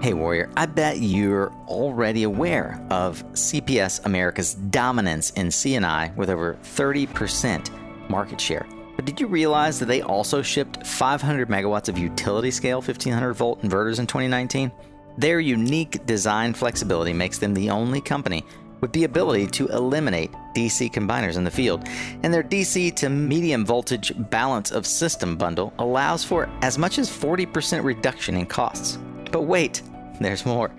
Hey, 0.00 0.14
Warrior, 0.14 0.50
I 0.56 0.66
bet 0.66 0.98
you're 0.98 1.52
already 1.68 2.24
aware 2.24 2.84
of 2.90 3.24
CPS 3.32 4.04
America's 4.04 4.54
dominance 4.54 5.30
in 5.30 5.50
C&I 5.50 6.12
with 6.16 6.28
over 6.28 6.58
30% 6.62 7.70
market 8.10 8.40
share. 8.40 8.66
But 8.96 9.04
did 9.04 9.20
you 9.20 9.26
realize 9.26 9.78
that 9.78 9.86
they 9.86 10.00
also 10.00 10.42
shipped 10.42 10.86
500 10.86 11.48
megawatts 11.48 11.88
of 11.88 11.98
utility 11.98 12.50
scale 12.50 12.78
1500 12.78 13.34
volt 13.34 13.62
inverters 13.62 13.98
in 13.98 14.06
2019? 14.06 14.72
Their 15.18 15.40
unique 15.40 16.04
design 16.06 16.54
flexibility 16.54 17.12
makes 17.12 17.38
them 17.38 17.54
the 17.54 17.70
only 17.70 18.00
company 18.00 18.44
with 18.80 18.92
the 18.92 19.04
ability 19.04 19.46
to 19.46 19.68
eliminate 19.68 20.30
DC 20.54 20.92
combiners 20.92 21.36
in 21.36 21.44
the 21.44 21.50
field. 21.50 21.86
And 22.22 22.32
their 22.32 22.42
DC 22.42 22.94
to 22.96 23.08
medium 23.08 23.64
voltage 23.64 24.12
balance 24.30 24.70
of 24.70 24.86
system 24.86 25.36
bundle 25.36 25.72
allows 25.78 26.24
for 26.24 26.48
as 26.62 26.78
much 26.78 26.98
as 26.98 27.10
40% 27.10 27.84
reduction 27.84 28.36
in 28.36 28.46
costs. 28.46 28.98
But 29.32 29.42
wait, 29.42 29.82
there's 30.20 30.46
more. 30.46 30.70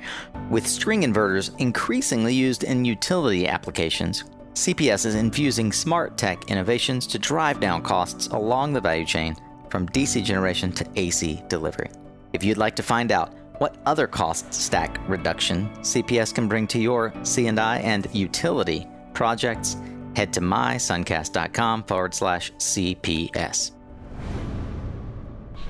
With 0.49 0.67
string 0.67 1.03
inverters 1.03 1.57
increasingly 1.59 2.33
used 2.33 2.63
in 2.63 2.85
utility 2.85 3.47
applications, 3.47 4.23
CPS 4.57 5.05
is 5.05 5.13
infusing 5.13 5.71
smart 5.71 6.17
tech 6.17 6.49
innovations 6.49 7.05
to 7.05 7.19
drive 7.19 7.59
down 7.59 7.83
costs 7.83 8.25
along 8.29 8.73
the 8.73 8.81
value 8.81 9.05
chain 9.05 9.35
from 9.69 9.87
DC 9.89 10.23
generation 10.23 10.71
to 10.71 10.87
AC 10.95 11.43
delivery. 11.47 11.91
If 12.33 12.43
you'd 12.43 12.57
like 12.57 12.75
to 12.77 12.81
find 12.83 13.11
out 13.11 13.35
what 13.59 13.77
other 13.85 14.07
cost 14.07 14.51
stack 14.51 14.97
reduction 15.07 15.69
CPS 15.81 16.33
can 16.33 16.47
bring 16.47 16.65
to 16.69 16.79
your 16.79 17.13
C&I 17.21 17.77
and 17.77 18.07
utility 18.15 18.87
projects, 19.13 19.77
head 20.15 20.33
to 20.33 20.41
mysuncast.com 20.41 21.83
forward 21.83 22.15
slash 22.15 22.51
CPS. 22.53 23.73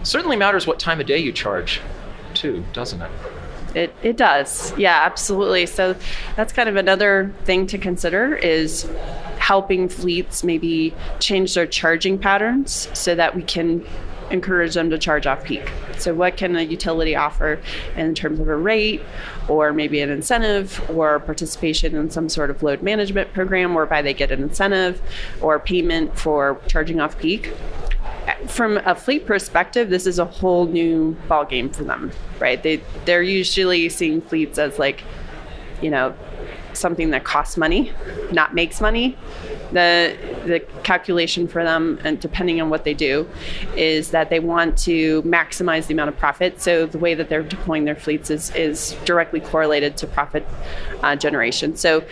Certainly 0.03 0.38
matters 0.38 0.65
what 0.65 0.79
time 0.79 1.01
of 1.01 1.08
day 1.08 1.17
you 1.17 1.34
charge, 1.34 1.82
too, 2.34 2.63
doesn't 2.72 3.01
it? 3.01 3.12
It, 3.75 3.93
it 4.01 4.17
does. 4.17 4.75
Yeah, 4.77 5.01
absolutely. 5.03 5.65
So 5.65 5.95
that's 6.36 6.53
kind 6.53 6.69
of 6.69 6.75
another 6.75 7.33
thing 7.43 7.67
to 7.67 7.77
consider 7.77 8.36
is 8.36 8.89
helping 9.38 9.88
fleets 9.88 10.43
maybe 10.43 10.93
change 11.19 11.53
their 11.53 11.67
charging 11.67 12.17
patterns 12.17 12.89
so 12.93 13.15
that 13.15 13.36
we 13.36 13.43
can 13.43 13.86
encourage 14.31 14.74
them 14.74 14.89
to 14.89 14.97
charge 14.97 15.25
off 15.25 15.43
peak. 15.43 15.71
So, 15.97 16.13
what 16.13 16.38
can 16.38 16.55
a 16.55 16.62
utility 16.62 17.15
offer 17.15 17.59
in 17.95 18.13
terms 18.13 18.39
of 18.39 18.47
a 18.47 18.55
rate, 18.55 19.01
or 19.47 19.74
maybe 19.74 20.01
an 20.01 20.09
incentive, 20.09 20.83
or 20.89 21.19
participation 21.19 21.95
in 21.95 22.09
some 22.09 22.29
sort 22.29 22.50
of 22.50 22.62
load 22.62 22.81
management 22.81 23.33
program 23.33 23.74
whereby 23.74 24.01
they 24.01 24.13
get 24.13 24.31
an 24.31 24.43
incentive 24.43 25.01
or 25.41 25.59
payment 25.59 26.17
for 26.17 26.59
charging 26.67 27.00
off 27.00 27.17
peak? 27.17 27.53
From 28.48 28.77
a 28.77 28.93
fleet 28.96 29.25
perspective, 29.25 29.89
this 29.89 30.05
is 30.05 30.19
a 30.19 30.25
whole 30.25 30.65
new 30.65 31.15
ballgame 31.29 31.74
for 31.74 31.84
them, 31.84 32.12
right? 32.39 32.62
They 32.62 32.81
they're 33.05 33.22
usually 33.22 33.88
seeing 33.89 34.22
fleets 34.22 34.57
as 34.57 34.77
like, 34.79 35.03
you 35.81 35.89
know, 35.89 36.13
something 36.74 37.12
that 37.12 37.24
costs 37.24 37.57
money, 37.57 37.93
not 38.31 38.53
makes 38.53 38.81
money. 38.81 39.17
The 39.72 40.17
the 40.46 40.60
calculation 40.84 41.48
for 41.48 41.63
them, 41.63 42.00
and 42.03 42.19
depending 42.19 42.62
on 42.62 42.69
what 42.69 42.84
they 42.84 42.93
do, 42.93 43.29
is 43.75 44.12
that 44.12 44.29
they 44.29 44.39
want 44.39 44.77
to 44.79 45.22
maximize 45.24 45.88
the 45.88 45.93
amount 45.93 46.10
of 46.10 46.17
profit. 46.17 46.62
So 46.62 46.86
the 46.86 46.98
way 46.98 47.13
that 47.13 47.29
they're 47.29 47.43
deploying 47.43 47.86
their 47.86 47.96
fleets 47.96 48.29
is 48.29 48.53
is 48.55 48.96
directly 49.05 49.39
correlated 49.39 49.98
to 49.98 50.07
profit 50.07 50.46
uh, 51.01 51.15
generation. 51.15 51.75
So 51.75 52.03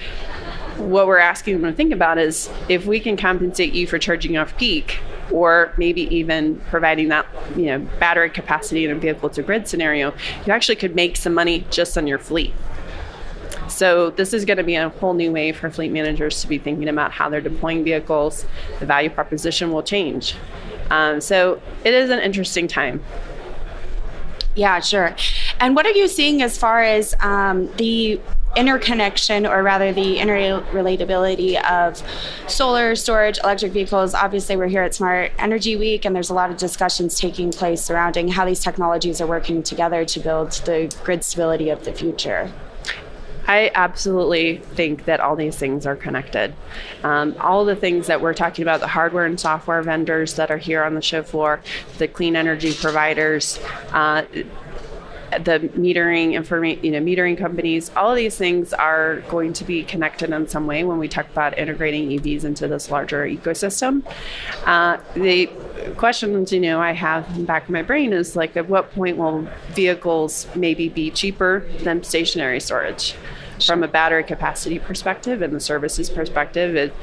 what 0.77 1.07
we're 1.07 1.17
asking 1.17 1.61
them 1.61 1.71
to 1.71 1.75
think 1.75 1.93
about 1.93 2.17
is 2.17 2.49
if 2.67 2.85
we 2.85 2.99
can 2.99 3.15
compensate 3.15 3.73
you 3.73 3.87
for 3.87 3.97
charging 3.97 4.37
off 4.37 4.57
peak 4.57 4.99
or 5.31 5.73
maybe 5.77 6.03
even 6.15 6.59
providing 6.69 7.07
that 7.09 7.25
you 7.55 7.65
know 7.65 7.79
battery 7.99 8.29
capacity 8.29 8.85
in 8.85 8.91
a 8.91 8.95
vehicle 8.95 9.29
to 9.29 9.41
grid 9.41 9.67
scenario 9.67 10.13
you 10.45 10.53
actually 10.53 10.75
could 10.75 10.95
make 10.95 11.15
some 11.15 11.33
money 11.33 11.65
just 11.69 11.97
on 11.97 12.07
your 12.07 12.19
fleet 12.19 12.53
so 13.67 14.11
this 14.11 14.33
is 14.33 14.45
going 14.45 14.57
to 14.57 14.63
be 14.63 14.75
a 14.75 14.89
whole 14.89 15.13
new 15.13 15.31
way 15.31 15.51
for 15.51 15.69
fleet 15.69 15.91
managers 15.91 16.41
to 16.41 16.47
be 16.47 16.57
thinking 16.57 16.87
about 16.87 17.11
how 17.11 17.29
they're 17.29 17.41
deploying 17.41 17.83
vehicles. 17.83 18.45
The 18.79 18.85
value 18.85 19.09
proposition 19.09 19.71
will 19.71 19.83
change. 19.83 20.35
Um, 20.89 21.19
so 21.19 21.61
it 21.83 21.93
is 21.93 22.09
an 22.09 22.19
interesting 22.19 22.67
time. 22.67 23.03
Yeah, 24.55 24.79
sure. 24.79 25.15
And 25.59 25.75
what 25.75 25.85
are 25.85 25.91
you 25.91 26.07
seeing 26.07 26.41
as 26.41 26.57
far 26.57 26.81
as 26.81 27.13
um, 27.19 27.69
the 27.75 28.21
interconnection, 28.55 29.45
or 29.45 29.63
rather 29.63 29.91
the 29.91 30.17
interrelatability 30.17 31.61
of 31.63 32.01
solar 32.47 32.95
storage, 32.95 33.37
electric 33.39 33.71
vehicles? 33.71 34.13
Obviously, 34.13 34.55
we're 34.55 34.67
here 34.67 34.83
at 34.83 34.95
Smart 34.95 35.31
Energy 35.37 35.75
Week, 35.75 36.05
and 36.05 36.15
there's 36.15 36.29
a 36.29 36.33
lot 36.33 36.49
of 36.49 36.57
discussions 36.57 37.19
taking 37.19 37.51
place 37.51 37.83
surrounding 37.83 38.27
how 38.29 38.45
these 38.45 38.59
technologies 38.59 39.21
are 39.21 39.27
working 39.27 39.63
together 39.63 40.05
to 40.05 40.19
build 40.19 40.51
the 40.65 40.95
grid 41.03 41.23
stability 41.23 41.69
of 41.69 41.83
the 41.85 41.93
future. 41.93 42.51
I 43.47 43.71
absolutely 43.75 44.57
think 44.57 45.05
that 45.05 45.19
all 45.19 45.35
these 45.35 45.55
things 45.55 45.85
are 45.85 45.95
connected. 45.95 46.55
Um, 47.03 47.35
all 47.39 47.63
the 47.63 47.75
things 47.75 48.07
that 48.07 48.19
we're 48.21 48.33
talking 48.33 48.63
about, 48.63 48.79
the 48.79 48.87
hardware 48.87 49.25
and 49.25 49.39
software 49.39 49.81
vendors 49.83 50.33
that 50.35 50.49
are 50.49 50.57
here 50.57 50.83
on 50.83 50.95
the 50.95 51.01
show 51.01 51.21
floor, 51.21 51.61
the 51.99 52.07
clean 52.07 52.35
energy 52.35 52.73
providers, 52.73 53.59
uh, 53.91 54.23
the 55.39 55.59
metering 55.75 56.33
information, 56.33 56.83
you 56.83 56.91
know, 56.91 56.99
metering 56.99 57.37
companies, 57.37 57.91
all 57.95 58.11
of 58.11 58.15
these 58.15 58.37
things 58.37 58.73
are 58.73 59.21
going 59.29 59.53
to 59.53 59.63
be 59.63 59.83
connected 59.83 60.29
in 60.29 60.47
some 60.47 60.67
way 60.67 60.83
when 60.83 60.97
we 60.97 61.07
talk 61.07 61.29
about 61.29 61.57
integrating 61.57 62.09
EVs 62.09 62.43
into 62.43 62.67
this 62.67 62.89
larger 62.89 63.25
ecosystem. 63.25 64.03
Uh, 64.65 64.97
the 65.15 65.47
questions, 65.97 66.51
you 66.51 66.59
know, 66.59 66.79
I 66.79 66.93
have 66.93 67.27
in 67.29 67.41
the 67.41 67.45
back 67.45 67.63
of 67.63 67.69
my 67.69 67.81
brain 67.81 68.13
is 68.13 68.35
like, 68.35 68.55
at 68.57 68.69
what 68.69 68.91
point 68.91 69.17
will 69.17 69.47
vehicles 69.71 70.47
maybe 70.55 70.89
be 70.89 71.11
cheaper 71.11 71.65
than 71.79 72.03
stationary 72.03 72.59
storage? 72.59 73.15
From 73.65 73.83
a 73.83 73.87
battery 73.87 74.23
capacity 74.23 74.79
perspective 74.79 75.41
and 75.41 75.53
the 75.53 75.61
services 75.61 76.09
perspective, 76.09 76.75
it, 76.75 76.93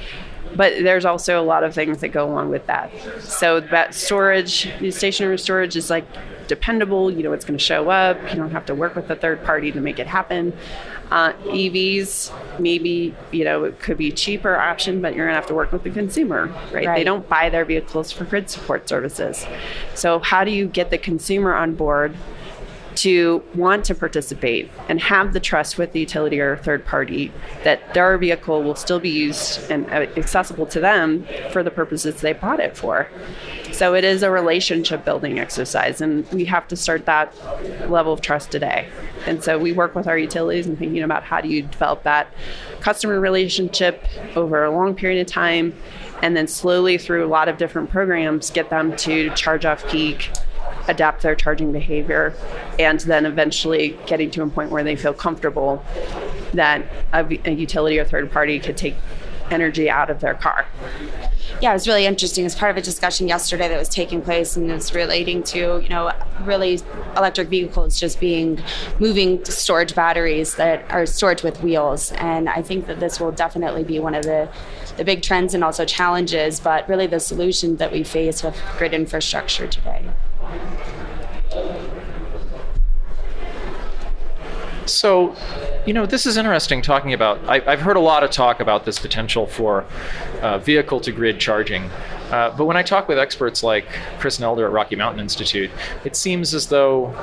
but 0.56 0.82
there's 0.82 1.04
also 1.04 1.40
a 1.40 1.44
lot 1.44 1.64
of 1.64 1.74
things 1.74 2.00
that 2.00 2.08
go 2.08 2.26
along 2.26 2.50
with 2.50 2.66
that. 2.66 2.90
So 3.20 3.60
that 3.60 3.94
storage, 3.94 4.70
stationary 4.90 5.38
storage 5.38 5.76
is 5.76 5.90
like 5.90 6.06
dependable. 6.48 7.10
You 7.10 7.22
know 7.22 7.32
it's 7.32 7.44
going 7.44 7.58
to 7.58 7.64
show 7.64 7.90
up. 7.90 8.18
You 8.30 8.36
don't 8.36 8.50
have 8.50 8.66
to 8.66 8.74
work 8.74 8.94
with 8.94 9.10
a 9.10 9.16
third 9.16 9.44
party 9.44 9.72
to 9.72 9.80
make 9.80 9.98
it 9.98 10.06
happen. 10.06 10.52
Uh, 11.10 11.32
EVs, 11.44 12.32
maybe 12.58 13.14
you 13.32 13.44
know 13.44 13.64
it 13.64 13.78
could 13.80 13.98
be 13.98 14.08
a 14.08 14.12
cheaper 14.12 14.56
option, 14.56 15.02
but 15.02 15.14
you're 15.14 15.26
going 15.26 15.34
to 15.34 15.40
have 15.40 15.48
to 15.48 15.54
work 15.54 15.72
with 15.72 15.82
the 15.82 15.90
consumer, 15.90 16.46
right? 16.72 16.86
right? 16.86 16.96
They 16.96 17.04
don't 17.04 17.28
buy 17.28 17.50
their 17.50 17.64
vehicles 17.64 18.12
for 18.12 18.24
grid 18.24 18.48
support 18.48 18.88
services. 18.88 19.46
So 19.94 20.18
how 20.20 20.44
do 20.44 20.50
you 20.50 20.66
get 20.66 20.90
the 20.90 20.98
consumer 20.98 21.54
on 21.54 21.74
board? 21.74 22.14
To 22.96 23.42
want 23.54 23.84
to 23.86 23.94
participate 23.94 24.70
and 24.88 25.00
have 25.00 25.32
the 25.32 25.40
trust 25.40 25.78
with 25.78 25.92
the 25.92 26.00
utility 26.00 26.40
or 26.40 26.56
third 26.56 26.84
party 26.84 27.32
that 27.64 27.94
their 27.94 28.18
vehicle 28.18 28.62
will 28.62 28.74
still 28.74 29.00
be 29.00 29.08
used 29.08 29.70
and 29.70 29.90
accessible 29.90 30.66
to 30.66 30.80
them 30.80 31.26
for 31.50 31.62
the 31.62 31.70
purposes 31.70 32.20
they 32.20 32.32
bought 32.32 32.60
it 32.60 32.76
for. 32.76 33.08
So 33.72 33.94
it 33.94 34.04
is 34.04 34.22
a 34.22 34.30
relationship 34.30 35.04
building 35.04 35.38
exercise, 35.38 36.00
and 36.00 36.30
we 36.30 36.44
have 36.44 36.68
to 36.68 36.76
start 36.76 37.06
that 37.06 37.34
level 37.90 38.12
of 38.12 38.20
trust 38.20 38.50
today. 38.50 38.88
And 39.26 39.42
so 39.42 39.58
we 39.58 39.72
work 39.72 39.94
with 39.94 40.06
our 40.06 40.18
utilities 40.18 40.66
and 40.66 40.78
thinking 40.78 41.02
about 41.02 41.22
how 41.22 41.40
do 41.40 41.48
you 41.48 41.62
develop 41.62 42.02
that 42.02 42.28
customer 42.80 43.18
relationship 43.18 44.04
over 44.36 44.64
a 44.64 44.70
long 44.70 44.94
period 44.94 45.26
of 45.26 45.32
time, 45.32 45.74
and 46.22 46.36
then 46.36 46.46
slowly 46.46 46.98
through 46.98 47.24
a 47.24 47.28
lot 47.28 47.48
of 47.48 47.56
different 47.56 47.90
programs 47.90 48.50
get 48.50 48.68
them 48.68 48.94
to 48.96 49.30
charge 49.30 49.64
off 49.64 49.88
peak 49.88 50.30
adapt 50.88 51.22
their 51.22 51.34
charging 51.34 51.72
behavior, 51.72 52.34
and 52.78 53.00
then 53.00 53.26
eventually 53.26 53.98
getting 54.06 54.30
to 54.30 54.42
a 54.42 54.46
point 54.46 54.70
where 54.70 54.84
they 54.84 54.96
feel 54.96 55.14
comfortable 55.14 55.84
that 56.54 56.82
a, 57.12 57.24
a 57.44 57.52
utility 57.52 57.98
or 57.98 58.04
third 58.04 58.30
party 58.30 58.58
could 58.58 58.76
take 58.76 58.94
energy 59.50 59.90
out 59.90 60.10
of 60.10 60.20
their 60.20 60.34
car. 60.34 60.66
Yeah, 61.60 61.70
it 61.70 61.74
was 61.74 61.86
really 61.86 62.06
interesting. 62.06 62.44
As 62.44 62.54
part 62.54 62.70
of 62.70 62.76
a 62.76 62.80
discussion 62.80 63.28
yesterday 63.28 63.68
that 63.68 63.78
was 63.78 63.88
taking 63.88 64.22
place 64.22 64.56
and 64.56 64.70
it's 64.70 64.94
relating 64.94 65.42
to, 65.44 65.80
you 65.80 65.88
know, 65.88 66.10
really 66.42 66.80
electric 67.16 67.48
vehicles 67.48 68.00
just 68.00 68.18
being 68.18 68.60
moving 68.98 69.44
storage 69.44 69.94
batteries 69.94 70.56
that 70.56 70.90
are 70.90 71.06
stored 71.06 71.42
with 71.42 71.62
wheels. 71.62 72.10
And 72.12 72.48
I 72.48 72.62
think 72.62 72.86
that 72.86 72.98
this 72.98 73.20
will 73.20 73.30
definitely 73.30 73.84
be 73.84 73.98
one 73.98 74.14
of 74.14 74.24
the 74.24 74.48
the 74.96 75.04
big 75.04 75.22
trends 75.22 75.54
and 75.54 75.64
also 75.64 75.84
challenges, 75.84 76.60
but 76.60 76.86
really 76.88 77.06
the 77.06 77.20
solution 77.20 77.76
that 77.76 77.92
we 77.92 78.02
face 78.02 78.42
with 78.42 78.60
grid 78.76 78.92
infrastructure 78.92 79.66
today. 79.66 80.04
So, 84.92 85.34
you 85.86 85.92
know, 85.92 86.06
this 86.06 86.26
is 86.26 86.36
interesting 86.36 86.82
talking 86.82 87.12
about. 87.12 87.40
I, 87.48 87.58
have 87.70 87.80
heard 87.80 87.96
a 87.96 88.00
lot 88.00 88.22
of 88.22 88.30
talk 88.30 88.60
about 88.60 88.84
this 88.84 88.98
potential 88.98 89.46
for 89.46 89.84
uh, 90.40 90.58
vehicle 90.58 91.00
to 91.00 91.12
grid 91.12 91.38
charging. 91.38 91.90
Uh, 92.32 92.50
but 92.56 92.64
when 92.64 92.78
I 92.78 92.82
talk 92.82 93.08
with 93.08 93.18
experts 93.18 93.62
like 93.62 93.86
Chris 94.18 94.38
Nelder 94.38 94.64
at 94.64 94.72
Rocky 94.72 94.96
Mountain 94.96 95.20
Institute, 95.20 95.70
it 96.04 96.16
seems 96.16 96.54
as 96.54 96.68
though 96.68 97.14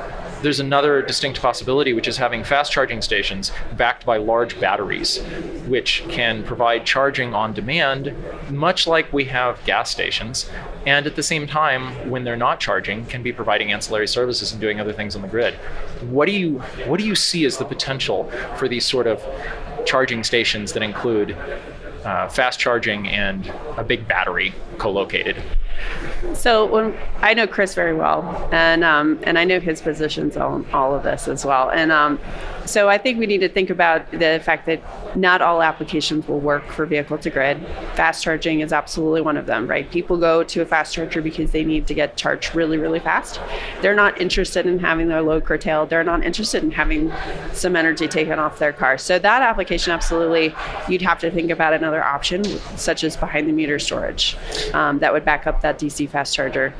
there's 0.43 0.59
another 0.59 1.01
distinct 1.01 1.41
possibility, 1.41 1.93
which 1.93 2.07
is 2.07 2.15
having 2.15 2.43
fast 2.43 2.71
charging 2.71 3.01
stations 3.01 3.51
backed 3.75 4.05
by 4.05 4.17
large 4.17 4.59
batteries, 4.59 5.17
which 5.67 6.03
can 6.09 6.43
provide 6.43 6.85
charging 6.85 7.33
on 7.33 7.53
demand, 7.53 8.13
much 8.51 8.85
like 8.85 9.11
we 9.11 9.25
have 9.25 9.59
gas 9.65 9.89
stations, 9.89 10.49
and 10.85 11.07
at 11.07 11.15
the 11.15 11.23
same 11.23 11.47
time, 11.47 12.09
when 12.09 12.23
they're 12.23 12.37
not 12.37 12.59
charging, 12.59 13.05
can 13.07 13.23
be 13.23 13.33
providing 13.33 13.71
ancillary 13.71 14.07
services 14.07 14.51
and 14.51 14.61
doing 14.61 14.79
other 14.79 14.93
things 14.93 15.15
on 15.15 15.23
the 15.23 15.27
grid. 15.27 15.55
What 16.09 16.27
do 16.27 16.31
you 16.31 16.59
what 16.85 16.99
do 16.99 17.05
you 17.05 17.15
see 17.15 17.45
as 17.45 17.57
the 17.57 17.65
potential 17.65 18.31
for 18.57 18.67
these 18.67 18.85
sort 18.85 19.07
of 19.07 19.25
charging 19.85 20.23
stations 20.23 20.73
that 20.73 20.83
include 20.83 21.35
uh, 22.03 22.29
fast 22.29 22.59
charging 22.59 23.07
and 23.07 23.51
a 23.77 23.83
big 23.83 24.07
battery 24.07 24.53
co-located? 24.77 25.41
So 26.33 26.65
when 26.65 26.97
I 27.21 27.33
know 27.33 27.47
Chris 27.47 27.73
very 27.73 27.93
well, 27.93 28.49
and 28.51 28.83
um, 28.83 29.19
and 29.23 29.39
I 29.39 29.45
know 29.45 29.59
his 29.59 29.81
positions 29.81 30.35
on 30.37 30.65
all 30.73 30.93
of 30.93 31.03
this 31.03 31.27
as 31.27 31.45
well, 31.45 31.69
and 31.71 31.91
um, 31.91 32.19
so 32.69 32.87
I 32.87 32.97
think 32.99 33.17
we 33.17 33.25
need 33.25 33.39
to 33.39 33.49
think 33.49 33.69
about 33.69 34.11
the 34.11 34.39
fact 34.43 34.67
that 34.67 34.79
not 35.17 35.41
all 35.41 35.61
applications 35.63 36.27
will 36.27 36.39
work 36.39 36.67
for 36.67 36.85
vehicle 36.85 37.17
to 37.17 37.29
grid. 37.29 37.65
Fast 37.95 38.23
charging 38.23 38.59
is 38.59 38.71
absolutely 38.71 39.21
one 39.21 39.37
of 39.37 39.47
them, 39.47 39.67
right? 39.67 39.89
People 39.89 40.17
go 40.17 40.43
to 40.43 40.61
a 40.61 40.65
fast 40.65 40.93
charger 40.93 41.21
because 41.21 41.51
they 41.51 41.63
need 41.63 41.87
to 41.87 41.95
get 41.95 42.15
charged 42.15 42.53
really, 42.53 42.77
really 42.77 42.99
fast. 42.99 43.39
They're 43.81 43.95
not 43.95 44.21
interested 44.21 44.67
in 44.67 44.77
having 44.77 45.07
their 45.07 45.23
load 45.23 45.45
curtailed. 45.45 45.89
They're 45.89 46.03
not 46.03 46.23
interested 46.23 46.63
in 46.63 46.69
having 46.69 47.11
some 47.53 47.75
energy 47.75 48.07
taken 48.07 48.37
off 48.37 48.59
their 48.59 48.73
car. 48.73 48.99
So 48.99 49.17
that 49.17 49.41
application, 49.41 49.91
absolutely, 49.91 50.53
you'd 50.87 51.01
have 51.01 51.19
to 51.19 51.31
think 51.31 51.49
about 51.49 51.73
another 51.73 52.03
option, 52.03 52.43
such 52.77 53.03
as 53.03 53.17
behind 53.17 53.47
the 53.47 53.53
meter 53.53 53.79
storage, 53.79 54.37
um, 54.73 54.99
that 54.99 55.11
would 55.11 55.25
back 55.25 55.47
up 55.47 55.61
that 55.61 55.79
DC 55.79 56.07
fast 56.07 56.35
charger. 56.35 56.73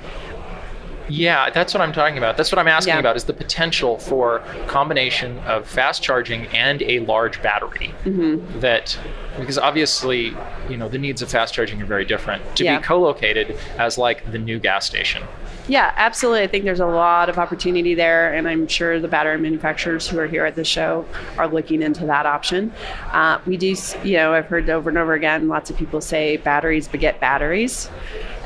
Yeah, 1.09 1.49
that's 1.49 1.73
what 1.73 1.81
I'm 1.81 1.91
talking 1.91 2.17
about. 2.17 2.37
That's 2.37 2.51
what 2.51 2.59
I'm 2.59 2.67
asking 2.67 2.93
yeah. 2.93 2.99
about 2.99 3.17
is 3.17 3.23
the 3.23 3.33
potential 3.33 3.97
for 3.97 4.39
combination 4.67 5.39
of 5.39 5.67
fast 5.67 6.03
charging 6.03 6.45
and 6.47 6.81
a 6.83 6.99
large 6.99 7.41
battery. 7.41 7.93
Mm-hmm. 8.05 8.59
That 8.59 8.97
because 9.37 9.57
obviously, 9.57 10.35
you 10.69 10.77
know, 10.77 10.89
the 10.89 10.97
needs 10.97 11.21
of 11.21 11.29
fast 11.29 11.53
charging 11.53 11.81
are 11.81 11.85
very 11.85 12.05
different. 12.05 12.43
To 12.57 12.63
yeah. 12.63 12.77
be 12.77 12.83
co-located 12.83 13.57
as 13.77 13.97
like 13.97 14.31
the 14.31 14.37
new 14.37 14.59
gas 14.59 14.85
station. 14.85 15.23
Yeah, 15.67 15.93
absolutely. 15.97 16.41
I 16.41 16.47
think 16.47 16.63
there's 16.63 16.79
a 16.79 16.87
lot 16.87 17.29
of 17.29 17.37
opportunity 17.37 17.93
there, 17.93 18.33
and 18.33 18.47
I'm 18.47 18.67
sure 18.67 18.99
the 18.99 19.07
battery 19.07 19.37
manufacturers 19.37 20.07
who 20.07 20.17
are 20.17 20.25
here 20.25 20.45
at 20.45 20.55
the 20.55 20.63
show 20.63 21.05
are 21.37 21.47
looking 21.47 21.83
into 21.83 22.07
that 22.07 22.25
option. 22.25 22.73
Uh, 23.11 23.39
we 23.45 23.55
do, 23.55 23.75
you 24.03 24.13
know, 24.13 24.33
I've 24.33 24.47
heard 24.47 24.67
over 24.69 24.89
and 24.89 24.97
over 24.97 25.13
again, 25.13 25.47
lots 25.47 25.69
of 25.69 25.77
people 25.77 26.01
say 26.01 26.37
batteries 26.37 26.87
beget 26.87 27.19
batteries 27.19 27.87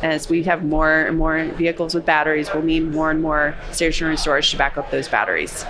as 0.03 0.29
we 0.29 0.43
have 0.43 0.63
more 0.63 1.05
and 1.05 1.17
more 1.17 1.45
vehicles 1.55 1.95
with 1.95 2.05
batteries, 2.05 2.53
we'll 2.53 2.61
need 2.61 2.91
more 2.91 3.09
and 3.09 3.21
more 3.21 3.55
stationary 3.71 4.17
storage 4.17 4.51
to 4.51 4.57
back 4.57 4.77
up 4.77 4.91
those 4.91 5.07
batteries. 5.07 5.65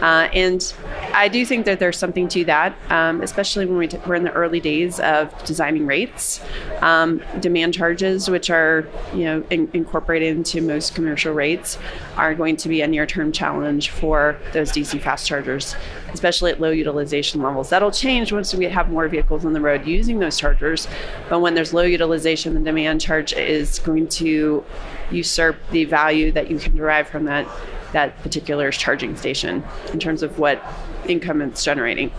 Uh, 0.00 0.28
and 0.32 0.74
I 1.12 1.28
do 1.28 1.44
think 1.44 1.64
that 1.64 1.80
there's 1.80 1.96
something 1.96 2.28
to 2.28 2.44
that, 2.44 2.76
um, 2.90 3.20
especially 3.20 3.66
when 3.66 3.78
we 3.78 3.88
we're 4.06 4.14
in 4.14 4.22
the 4.22 4.32
early 4.32 4.60
days 4.60 5.00
of 5.00 5.32
designing 5.44 5.86
rates. 5.86 6.40
Um, 6.80 7.20
demand 7.40 7.74
charges, 7.74 8.30
which 8.30 8.50
are 8.50 8.86
you 9.12 9.24
know 9.24 9.44
in- 9.50 9.70
incorporated 9.72 10.36
into 10.36 10.60
most 10.60 10.94
commercial 10.94 11.32
rates, 11.32 11.78
are 12.16 12.34
going 12.34 12.56
to 12.58 12.68
be 12.68 12.82
a 12.82 12.86
near-term 12.86 13.32
challenge 13.32 13.90
for 13.90 14.38
those 14.52 14.70
DC 14.70 15.00
fast 15.00 15.26
chargers, 15.26 15.74
especially 16.12 16.52
at 16.52 16.60
low 16.60 16.70
utilization 16.70 17.42
levels. 17.42 17.70
That'll 17.70 17.90
change 17.90 18.30
once 18.30 18.54
we 18.54 18.66
have 18.66 18.90
more 18.90 19.08
vehicles 19.08 19.44
on 19.44 19.52
the 19.52 19.60
road 19.60 19.86
using 19.86 20.20
those 20.20 20.38
chargers, 20.38 20.86
but 21.28 21.40
when 21.40 21.54
there's 21.54 21.74
low 21.74 21.82
utilization, 21.82 22.54
the 22.54 22.60
demand 22.60 23.00
charge 23.00 23.32
is 23.32 23.77
going 23.78 24.08
to 24.08 24.64
usurp 25.10 25.56
the 25.70 25.84
value 25.84 26.32
that 26.32 26.50
you 26.50 26.58
can 26.58 26.76
derive 26.76 27.08
from 27.08 27.24
that 27.24 27.46
that 27.92 28.20
particular 28.22 28.70
charging 28.70 29.16
station 29.16 29.64
in 29.92 29.98
terms 29.98 30.22
of 30.22 30.38
what 30.38 30.62
income 31.06 31.40
it's 31.40 31.64
generating. 31.64 32.12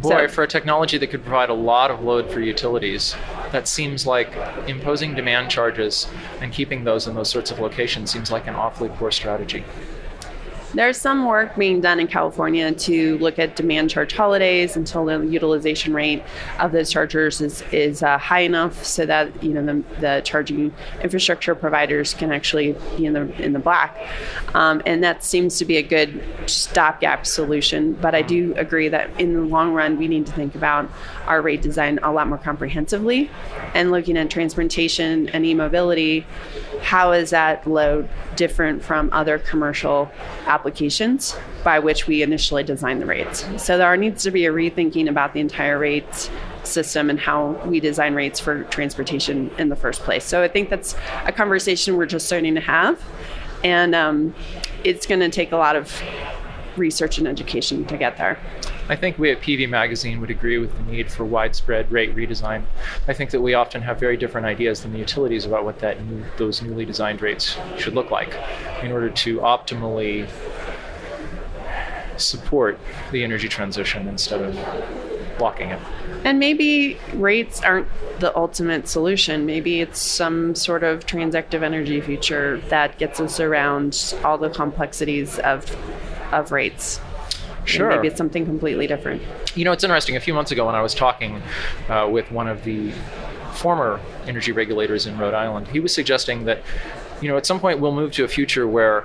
Boy, 0.00 0.26
so, 0.26 0.28
for 0.28 0.42
a 0.42 0.48
technology 0.48 0.98
that 0.98 1.08
could 1.08 1.22
provide 1.22 1.50
a 1.50 1.54
lot 1.54 1.90
of 1.90 2.02
load 2.02 2.30
for 2.30 2.40
utilities, 2.40 3.14
that 3.52 3.68
seems 3.68 4.06
like 4.06 4.34
imposing 4.66 5.14
demand 5.14 5.50
charges 5.50 6.08
and 6.40 6.52
keeping 6.52 6.82
those 6.82 7.06
in 7.06 7.14
those 7.14 7.28
sorts 7.28 7.50
of 7.50 7.58
locations 7.58 8.10
seems 8.10 8.30
like 8.30 8.46
an 8.46 8.54
awfully 8.54 8.88
poor 8.88 9.10
strategy. 9.10 9.64
There's 10.74 10.96
some 10.96 11.26
work 11.26 11.56
being 11.56 11.82
done 11.82 12.00
in 12.00 12.06
California 12.06 12.72
to 12.72 13.18
look 13.18 13.38
at 13.38 13.56
demand 13.56 13.90
charge 13.90 14.14
holidays 14.14 14.74
until 14.74 15.04
the 15.04 15.18
utilization 15.26 15.92
rate 15.92 16.22
of 16.60 16.72
those 16.72 16.90
chargers 16.90 17.42
is, 17.42 17.62
is 17.72 18.02
uh, 18.02 18.16
high 18.16 18.40
enough 18.40 18.82
so 18.82 19.04
that 19.04 19.42
you 19.42 19.52
know 19.52 19.64
the, 19.64 20.00
the, 20.00 20.22
charging 20.24 20.72
infrastructure 21.02 21.54
providers 21.54 22.14
can 22.14 22.32
actually 22.32 22.72
be 22.96 23.04
in 23.04 23.12
the 23.12 23.42
in 23.42 23.52
the 23.52 23.58
black, 23.58 23.98
um, 24.54 24.80
and 24.86 25.02
that 25.04 25.22
seems 25.22 25.58
to 25.58 25.64
be 25.64 25.76
a 25.76 25.82
good 25.82 26.22
stopgap 26.46 27.26
solution. 27.26 27.92
But 27.94 28.14
I 28.14 28.22
do 28.22 28.54
agree 28.56 28.88
that 28.88 29.20
in 29.20 29.34
the 29.34 29.40
long 29.40 29.74
run 29.74 29.98
we 29.98 30.08
need 30.08 30.26
to 30.26 30.32
think 30.32 30.54
about 30.54 30.88
our 31.26 31.42
rate 31.42 31.60
design 31.60 31.98
a 32.02 32.12
lot 32.12 32.28
more 32.28 32.38
comprehensively, 32.38 33.30
and 33.74 33.90
looking 33.90 34.16
at 34.16 34.30
transportation 34.30 35.28
and 35.30 35.44
e-mobility. 35.44 36.24
How 36.82 37.12
is 37.12 37.30
that 37.30 37.66
load 37.66 38.08
different 38.36 38.82
from 38.82 39.08
other 39.12 39.38
commercial 39.38 40.10
applications? 40.46 41.36
by 41.62 41.78
which 41.78 42.06
we 42.06 42.22
initially 42.22 42.64
designed 42.64 43.00
the 43.00 43.06
rates. 43.06 43.46
So 43.56 43.78
there 43.78 43.96
needs 43.96 44.22
to 44.24 44.30
be 44.30 44.46
a 44.46 44.52
rethinking 44.52 45.08
about 45.08 45.32
the 45.32 45.40
entire 45.40 45.78
rates 45.78 46.30
system 46.64 47.10
and 47.10 47.18
how 47.18 47.52
we 47.66 47.80
design 47.80 48.14
rates 48.14 48.40
for 48.40 48.64
transportation 48.64 49.50
in 49.58 49.68
the 49.68 49.76
first 49.76 50.00
place. 50.02 50.24
So 50.24 50.42
I 50.42 50.48
think 50.48 50.70
that's 50.70 50.94
a 51.24 51.32
conversation 51.32 51.96
we're 51.96 52.06
just 52.06 52.26
starting 52.26 52.54
to 52.54 52.60
have, 52.60 53.02
and 53.64 53.94
um, 53.94 54.34
it's 54.84 55.06
going 55.06 55.20
to 55.20 55.28
take 55.28 55.52
a 55.52 55.56
lot 55.56 55.76
of 55.76 56.02
research 56.76 57.18
and 57.18 57.26
education 57.26 57.84
to 57.86 57.96
get 57.96 58.16
there. 58.16 58.38
I 58.88 58.96
think 58.96 59.18
we 59.18 59.30
at 59.30 59.40
PV 59.40 59.68
Magazine 59.68 60.20
would 60.20 60.30
agree 60.30 60.58
with 60.58 60.76
the 60.76 60.82
need 60.90 61.10
for 61.10 61.24
widespread 61.24 61.90
rate 61.90 62.14
redesign. 62.14 62.64
I 63.08 63.12
think 63.12 63.30
that 63.30 63.40
we 63.40 63.54
often 63.54 63.82
have 63.82 63.98
very 63.98 64.16
different 64.16 64.46
ideas 64.46 64.82
than 64.82 64.92
the 64.92 64.98
utilities 64.98 65.44
about 65.44 65.64
what 65.64 65.78
that 65.80 66.04
new, 66.04 66.24
those 66.36 66.62
newly 66.62 66.84
designed 66.84 67.22
rates 67.22 67.56
should 67.78 67.94
look 67.94 68.10
like 68.10 68.36
in 68.82 68.92
order 68.92 69.10
to 69.10 69.38
optimally 69.38 70.28
support 72.16 72.78
the 73.10 73.24
energy 73.24 73.48
transition 73.48 74.08
instead 74.08 74.40
of 74.40 74.54
blocking 75.38 75.70
it. 75.70 75.80
And 76.24 76.38
maybe 76.38 76.98
rates 77.14 77.62
aren't 77.62 77.88
the 78.20 78.36
ultimate 78.36 78.86
solution. 78.86 79.44
Maybe 79.46 79.80
it's 79.80 79.98
some 79.98 80.54
sort 80.54 80.84
of 80.84 81.04
transactive 81.06 81.62
energy 81.62 82.00
feature 82.00 82.58
that 82.68 82.98
gets 82.98 83.18
us 83.18 83.40
around 83.40 84.14
all 84.24 84.38
the 84.38 84.50
complexities 84.50 85.38
of 85.40 85.64
of 86.32 86.52
rates. 86.52 87.00
Sure. 87.64 87.88
maybe 87.88 88.08
it's 88.08 88.18
something 88.18 88.44
completely 88.44 88.86
different. 88.86 89.22
You 89.54 89.64
know, 89.64 89.72
it's 89.72 89.84
interesting. 89.84 90.16
A 90.16 90.20
few 90.20 90.34
months 90.34 90.50
ago, 90.50 90.66
when 90.66 90.74
I 90.74 90.82
was 90.82 90.94
talking 90.94 91.40
uh, 91.88 92.08
with 92.10 92.30
one 92.32 92.48
of 92.48 92.64
the 92.64 92.92
former 93.52 94.00
energy 94.26 94.50
regulators 94.50 95.06
in 95.06 95.16
Rhode 95.16 95.34
Island, 95.34 95.68
he 95.68 95.78
was 95.78 95.94
suggesting 95.94 96.44
that, 96.46 96.62
you 97.20 97.28
know, 97.28 97.36
at 97.36 97.46
some 97.46 97.60
point 97.60 97.78
we'll 97.78 97.94
move 97.94 98.12
to 98.12 98.24
a 98.24 98.28
future 98.28 98.66
where 98.66 99.04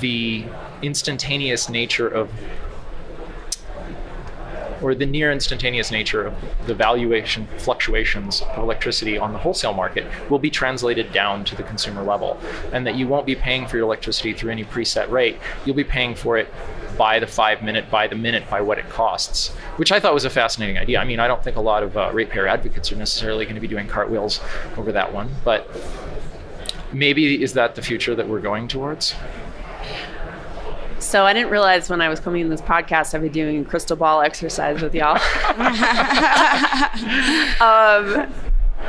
the 0.00 0.44
instantaneous 0.82 1.68
nature 1.68 2.06
of 2.06 2.30
or 4.82 4.94
the 4.94 5.06
near 5.06 5.32
instantaneous 5.32 5.90
nature 5.90 6.26
of 6.26 6.34
the 6.66 6.74
valuation 6.74 7.46
fluctuations 7.58 8.42
of 8.42 8.58
electricity 8.58 9.18
on 9.18 9.32
the 9.32 9.38
wholesale 9.38 9.74
market 9.74 10.06
will 10.30 10.38
be 10.38 10.50
translated 10.50 11.12
down 11.12 11.44
to 11.44 11.56
the 11.56 11.62
consumer 11.62 12.02
level. 12.02 12.38
And 12.72 12.86
that 12.86 12.94
you 12.96 13.06
won't 13.08 13.26
be 13.26 13.34
paying 13.34 13.66
for 13.66 13.76
your 13.76 13.86
electricity 13.86 14.32
through 14.32 14.50
any 14.50 14.64
preset 14.64 15.10
rate. 15.10 15.38
You'll 15.64 15.76
be 15.76 15.84
paying 15.84 16.14
for 16.14 16.38
it 16.38 16.48
by 16.96 17.20
the 17.20 17.26
five 17.26 17.62
minute, 17.62 17.90
by 17.90 18.08
the 18.08 18.16
minute, 18.16 18.50
by 18.50 18.60
what 18.60 18.78
it 18.78 18.88
costs, 18.90 19.54
which 19.76 19.92
I 19.92 20.00
thought 20.00 20.12
was 20.12 20.24
a 20.24 20.30
fascinating 20.30 20.76
idea. 20.76 20.98
I 20.98 21.04
mean, 21.04 21.20
I 21.20 21.28
don't 21.28 21.42
think 21.42 21.56
a 21.56 21.60
lot 21.60 21.82
of 21.84 21.96
uh, 21.96 22.10
ratepayer 22.12 22.48
advocates 22.48 22.90
are 22.90 22.96
necessarily 22.96 23.44
going 23.44 23.54
to 23.54 23.60
be 23.60 23.68
doing 23.68 23.86
cartwheels 23.86 24.40
over 24.76 24.90
that 24.92 25.14
one, 25.14 25.30
but 25.44 25.70
maybe 26.92 27.40
is 27.40 27.52
that 27.52 27.76
the 27.76 27.82
future 27.82 28.14
that 28.16 28.28
we're 28.28 28.40
going 28.40 28.66
towards? 28.66 29.14
So 31.08 31.24
I 31.24 31.32
didn't 31.32 31.50
realize 31.50 31.88
when 31.88 32.02
I 32.02 32.10
was 32.10 32.20
coming 32.20 32.42
in 32.42 32.50
this 32.50 32.60
podcast, 32.60 33.14
I'd 33.14 33.22
be 33.22 33.30
doing 33.30 33.64
crystal 33.64 33.96
ball 33.96 34.20
exercise 34.20 34.82
with 34.82 34.94
y'all. 34.94 35.14
um, 37.62 38.30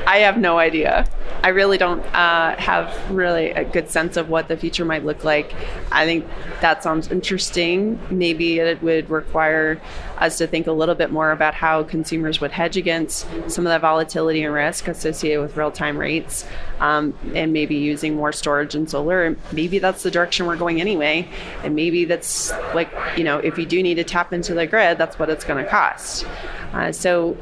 I 0.05 0.19
have 0.19 0.37
no 0.37 0.57
idea. 0.57 1.05
I 1.43 1.49
really 1.49 1.77
don't 1.77 2.01
uh, 2.13 2.55
have 2.57 3.11
really 3.11 3.51
a 3.51 3.63
good 3.63 3.89
sense 3.89 4.17
of 4.17 4.29
what 4.29 4.47
the 4.47 4.57
future 4.57 4.83
might 4.83 5.05
look 5.05 5.23
like. 5.23 5.53
I 5.91 6.05
think 6.05 6.25
that 6.61 6.83
sounds 6.83 7.09
interesting. 7.11 7.99
Maybe 8.09 8.59
it 8.59 8.81
would 8.81 9.09
require 9.09 9.81
us 10.17 10.37
to 10.39 10.47
think 10.47 10.67
a 10.67 10.71
little 10.71 10.95
bit 10.95 11.11
more 11.11 11.31
about 11.31 11.53
how 11.53 11.83
consumers 11.83 12.41
would 12.41 12.51
hedge 12.51 12.75
against 12.75 13.25
some 13.49 13.65
of 13.65 13.71
the 13.71 13.79
volatility 13.79 14.43
and 14.43 14.53
risk 14.53 14.87
associated 14.87 15.41
with 15.41 15.55
real 15.55 15.71
time 15.71 15.97
rates, 15.97 16.45
um, 16.79 17.13
and 17.33 17.53
maybe 17.53 17.75
using 17.75 18.15
more 18.15 18.31
storage 18.31 18.75
and 18.75 18.89
solar. 18.89 19.35
Maybe 19.51 19.79
that's 19.79 20.03
the 20.03 20.11
direction 20.11 20.45
we're 20.45 20.57
going 20.57 20.81
anyway. 20.81 21.27
And 21.63 21.75
maybe 21.75 22.05
that's 22.05 22.51
like, 22.73 22.91
you 23.17 23.23
know, 23.23 23.37
if 23.37 23.57
you 23.57 23.65
do 23.65 23.81
need 23.81 23.95
to 23.95 24.03
tap 24.03 24.33
into 24.33 24.53
the 24.53 24.67
grid, 24.67 24.97
that's 24.97 25.17
what 25.17 25.29
it's 25.29 25.45
going 25.45 25.63
to 25.63 25.69
cost. 25.69 26.25
Uh, 26.73 26.91
so 26.91 27.37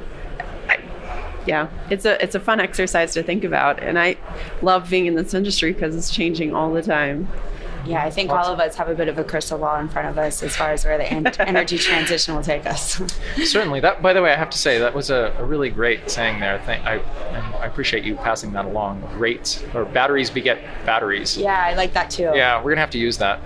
yeah, 1.48 1.70
it's 1.90 2.06
a 2.06 2.22
it's 2.24 2.36
a 2.36 2.40
fun 2.40 2.60
exercise 2.60 3.14
to 3.14 3.24
think 3.24 3.44
about, 3.44 3.82
and 3.82 3.98
I 3.98 4.18
love 4.62 4.90
being 4.90 5.06
in 5.06 5.16
this 5.16 5.34
industry 5.34 5.74
because 5.74 5.96
it's 5.96 6.12
changing 6.14 6.54
all 6.54 6.72
the 6.74 6.82
time. 6.82 7.28
Yeah, 7.88 8.04
I 8.04 8.10
think 8.10 8.30
all 8.32 8.48
of 8.48 8.60
us 8.60 8.76
have 8.76 8.90
a 8.90 8.96
bit 8.96 9.08
of 9.08 9.18
a 9.18 9.24
crystal 9.24 9.58
ball 9.58 9.80
in 9.80 9.88
front 9.88 10.10
of 10.10 10.18
us 10.18 10.44
as 10.44 10.56
far 10.56 10.72
as 10.72 10.84
where 10.84 10.98
the 10.98 11.10
energy 11.48 11.78
transition 11.78 12.36
will 12.36 12.44
take 12.44 12.66
us. 12.66 13.02
Certainly. 13.38 13.80
That, 13.80 14.02
by 14.02 14.14
the 14.14 14.22
way, 14.22 14.34
I 14.34 14.36
have 14.36 14.50
to 14.50 14.58
say 14.58 14.78
that 14.80 14.94
was 14.94 15.10
a, 15.10 15.34
a 15.38 15.46
really 15.46 15.70
great 15.70 16.10
saying 16.10 16.40
there. 16.40 16.62
Thank, 16.66 16.86
I, 16.86 16.98
I 17.62 17.66
appreciate 17.66 18.04
you 18.04 18.16
passing 18.16 18.52
that 18.54 18.66
along. 18.66 19.02
Great, 19.14 19.66
or 19.74 19.86
batteries 19.86 20.30
beget 20.30 20.60
batteries. 20.86 21.38
Yeah, 21.38 21.64
I 21.66 21.76
like 21.76 21.94
that 21.94 22.10
too. 22.10 22.32
Yeah, 22.36 22.62
we're 22.62 22.72
gonna 22.72 22.82
have 22.82 22.92
to 22.92 23.00
use 23.00 23.18
that. 23.20 23.40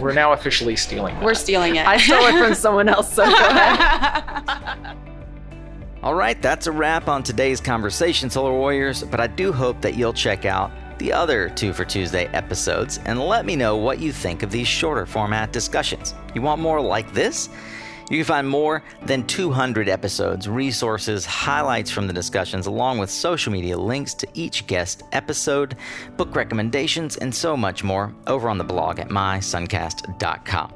We're 0.00 0.14
now 0.14 0.32
officially 0.32 0.76
stealing. 0.76 1.14
That. 1.16 1.24
We're 1.24 1.34
stealing 1.34 1.76
it. 1.76 1.86
I 1.86 1.98
stole 1.98 2.24
it 2.26 2.38
from 2.38 2.54
someone 2.54 2.88
else. 2.88 3.12
So 3.12 3.24
go 3.24 3.34
ahead. 3.34 4.96
All 6.02 6.14
right, 6.16 6.40
that's 6.42 6.66
a 6.66 6.72
wrap 6.72 7.06
on 7.06 7.22
today's 7.22 7.60
conversation, 7.60 8.28
Solar 8.28 8.50
Warriors, 8.50 9.04
but 9.04 9.20
I 9.20 9.28
do 9.28 9.52
hope 9.52 9.80
that 9.82 9.94
you'll 9.94 10.12
check 10.12 10.44
out 10.44 10.72
the 10.98 11.12
other 11.12 11.48
Two 11.48 11.72
for 11.72 11.84
Tuesday 11.84 12.26
episodes 12.32 12.98
and 13.04 13.20
let 13.20 13.46
me 13.46 13.54
know 13.54 13.76
what 13.76 14.00
you 14.00 14.10
think 14.10 14.42
of 14.42 14.50
these 14.50 14.66
shorter 14.66 15.06
format 15.06 15.52
discussions. 15.52 16.12
You 16.34 16.42
want 16.42 16.60
more 16.60 16.80
like 16.80 17.12
this? 17.12 17.48
You 18.10 18.18
can 18.18 18.24
find 18.24 18.48
more 18.48 18.82
than 19.06 19.24
200 19.28 19.88
episodes, 19.88 20.48
resources, 20.48 21.24
highlights 21.24 21.92
from 21.92 22.08
the 22.08 22.12
discussions, 22.12 22.66
along 22.66 22.98
with 22.98 23.08
social 23.08 23.52
media 23.52 23.78
links 23.78 24.12
to 24.14 24.28
each 24.34 24.66
guest 24.66 25.04
episode, 25.12 25.76
book 26.16 26.34
recommendations, 26.34 27.16
and 27.16 27.32
so 27.32 27.56
much 27.56 27.84
more 27.84 28.12
over 28.26 28.48
on 28.48 28.58
the 28.58 28.64
blog 28.64 28.98
at 28.98 29.08
mysuncast.com. 29.08 30.72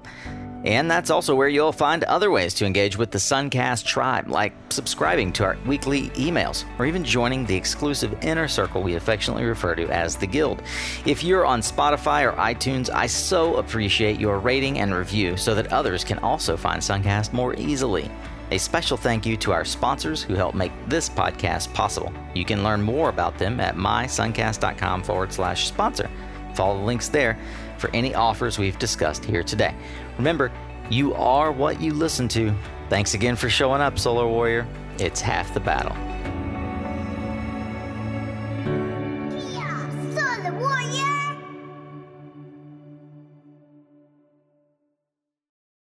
And 0.64 0.90
that's 0.90 1.10
also 1.10 1.34
where 1.34 1.48
you'll 1.48 1.72
find 1.72 2.02
other 2.04 2.30
ways 2.30 2.52
to 2.54 2.66
engage 2.66 2.96
with 2.96 3.10
the 3.10 3.18
Suncast 3.18 3.84
tribe, 3.84 4.28
like 4.28 4.52
subscribing 4.70 5.32
to 5.34 5.44
our 5.44 5.56
weekly 5.66 6.08
emails 6.10 6.64
or 6.78 6.86
even 6.86 7.04
joining 7.04 7.46
the 7.46 7.54
exclusive 7.54 8.16
inner 8.22 8.48
circle 8.48 8.82
we 8.82 8.94
affectionately 8.94 9.44
refer 9.44 9.74
to 9.76 9.88
as 9.90 10.16
the 10.16 10.26
Guild. 10.26 10.62
If 11.04 11.22
you're 11.22 11.46
on 11.46 11.60
Spotify 11.60 12.24
or 12.24 12.32
iTunes, 12.36 12.90
I 12.90 13.06
so 13.06 13.56
appreciate 13.56 14.18
your 14.18 14.38
rating 14.38 14.80
and 14.80 14.94
review 14.94 15.36
so 15.36 15.54
that 15.54 15.72
others 15.72 16.04
can 16.04 16.18
also 16.18 16.56
find 16.56 16.82
Suncast 16.82 17.32
more 17.32 17.54
easily. 17.54 18.10
A 18.52 18.58
special 18.58 18.96
thank 18.96 19.26
you 19.26 19.36
to 19.38 19.52
our 19.52 19.64
sponsors 19.64 20.22
who 20.22 20.34
help 20.34 20.54
make 20.54 20.72
this 20.88 21.08
podcast 21.08 21.72
possible. 21.74 22.12
You 22.34 22.44
can 22.44 22.62
learn 22.62 22.80
more 22.80 23.08
about 23.08 23.38
them 23.38 23.58
at 23.58 23.74
mysuncast.com 23.76 25.02
forward 25.02 25.32
slash 25.32 25.66
sponsor. 25.66 26.08
Follow 26.54 26.78
the 26.78 26.84
links 26.84 27.08
there 27.08 27.36
for 27.78 27.90
any 27.94 28.14
offers 28.14 28.58
we've 28.58 28.78
discussed 28.78 29.24
here 29.24 29.42
today. 29.42 29.74
Remember, 30.18 30.52
you 30.90 31.14
are 31.14 31.52
what 31.52 31.80
you 31.80 31.92
listen 31.92 32.28
to. 32.28 32.54
Thanks 32.88 33.14
again 33.14 33.36
for 33.36 33.48
showing 33.50 33.80
up, 33.80 33.98
Solar 33.98 34.26
Warrior. 34.26 34.66
It's 34.98 35.20
half 35.20 35.52
the 35.52 35.60
battle. 35.60 35.96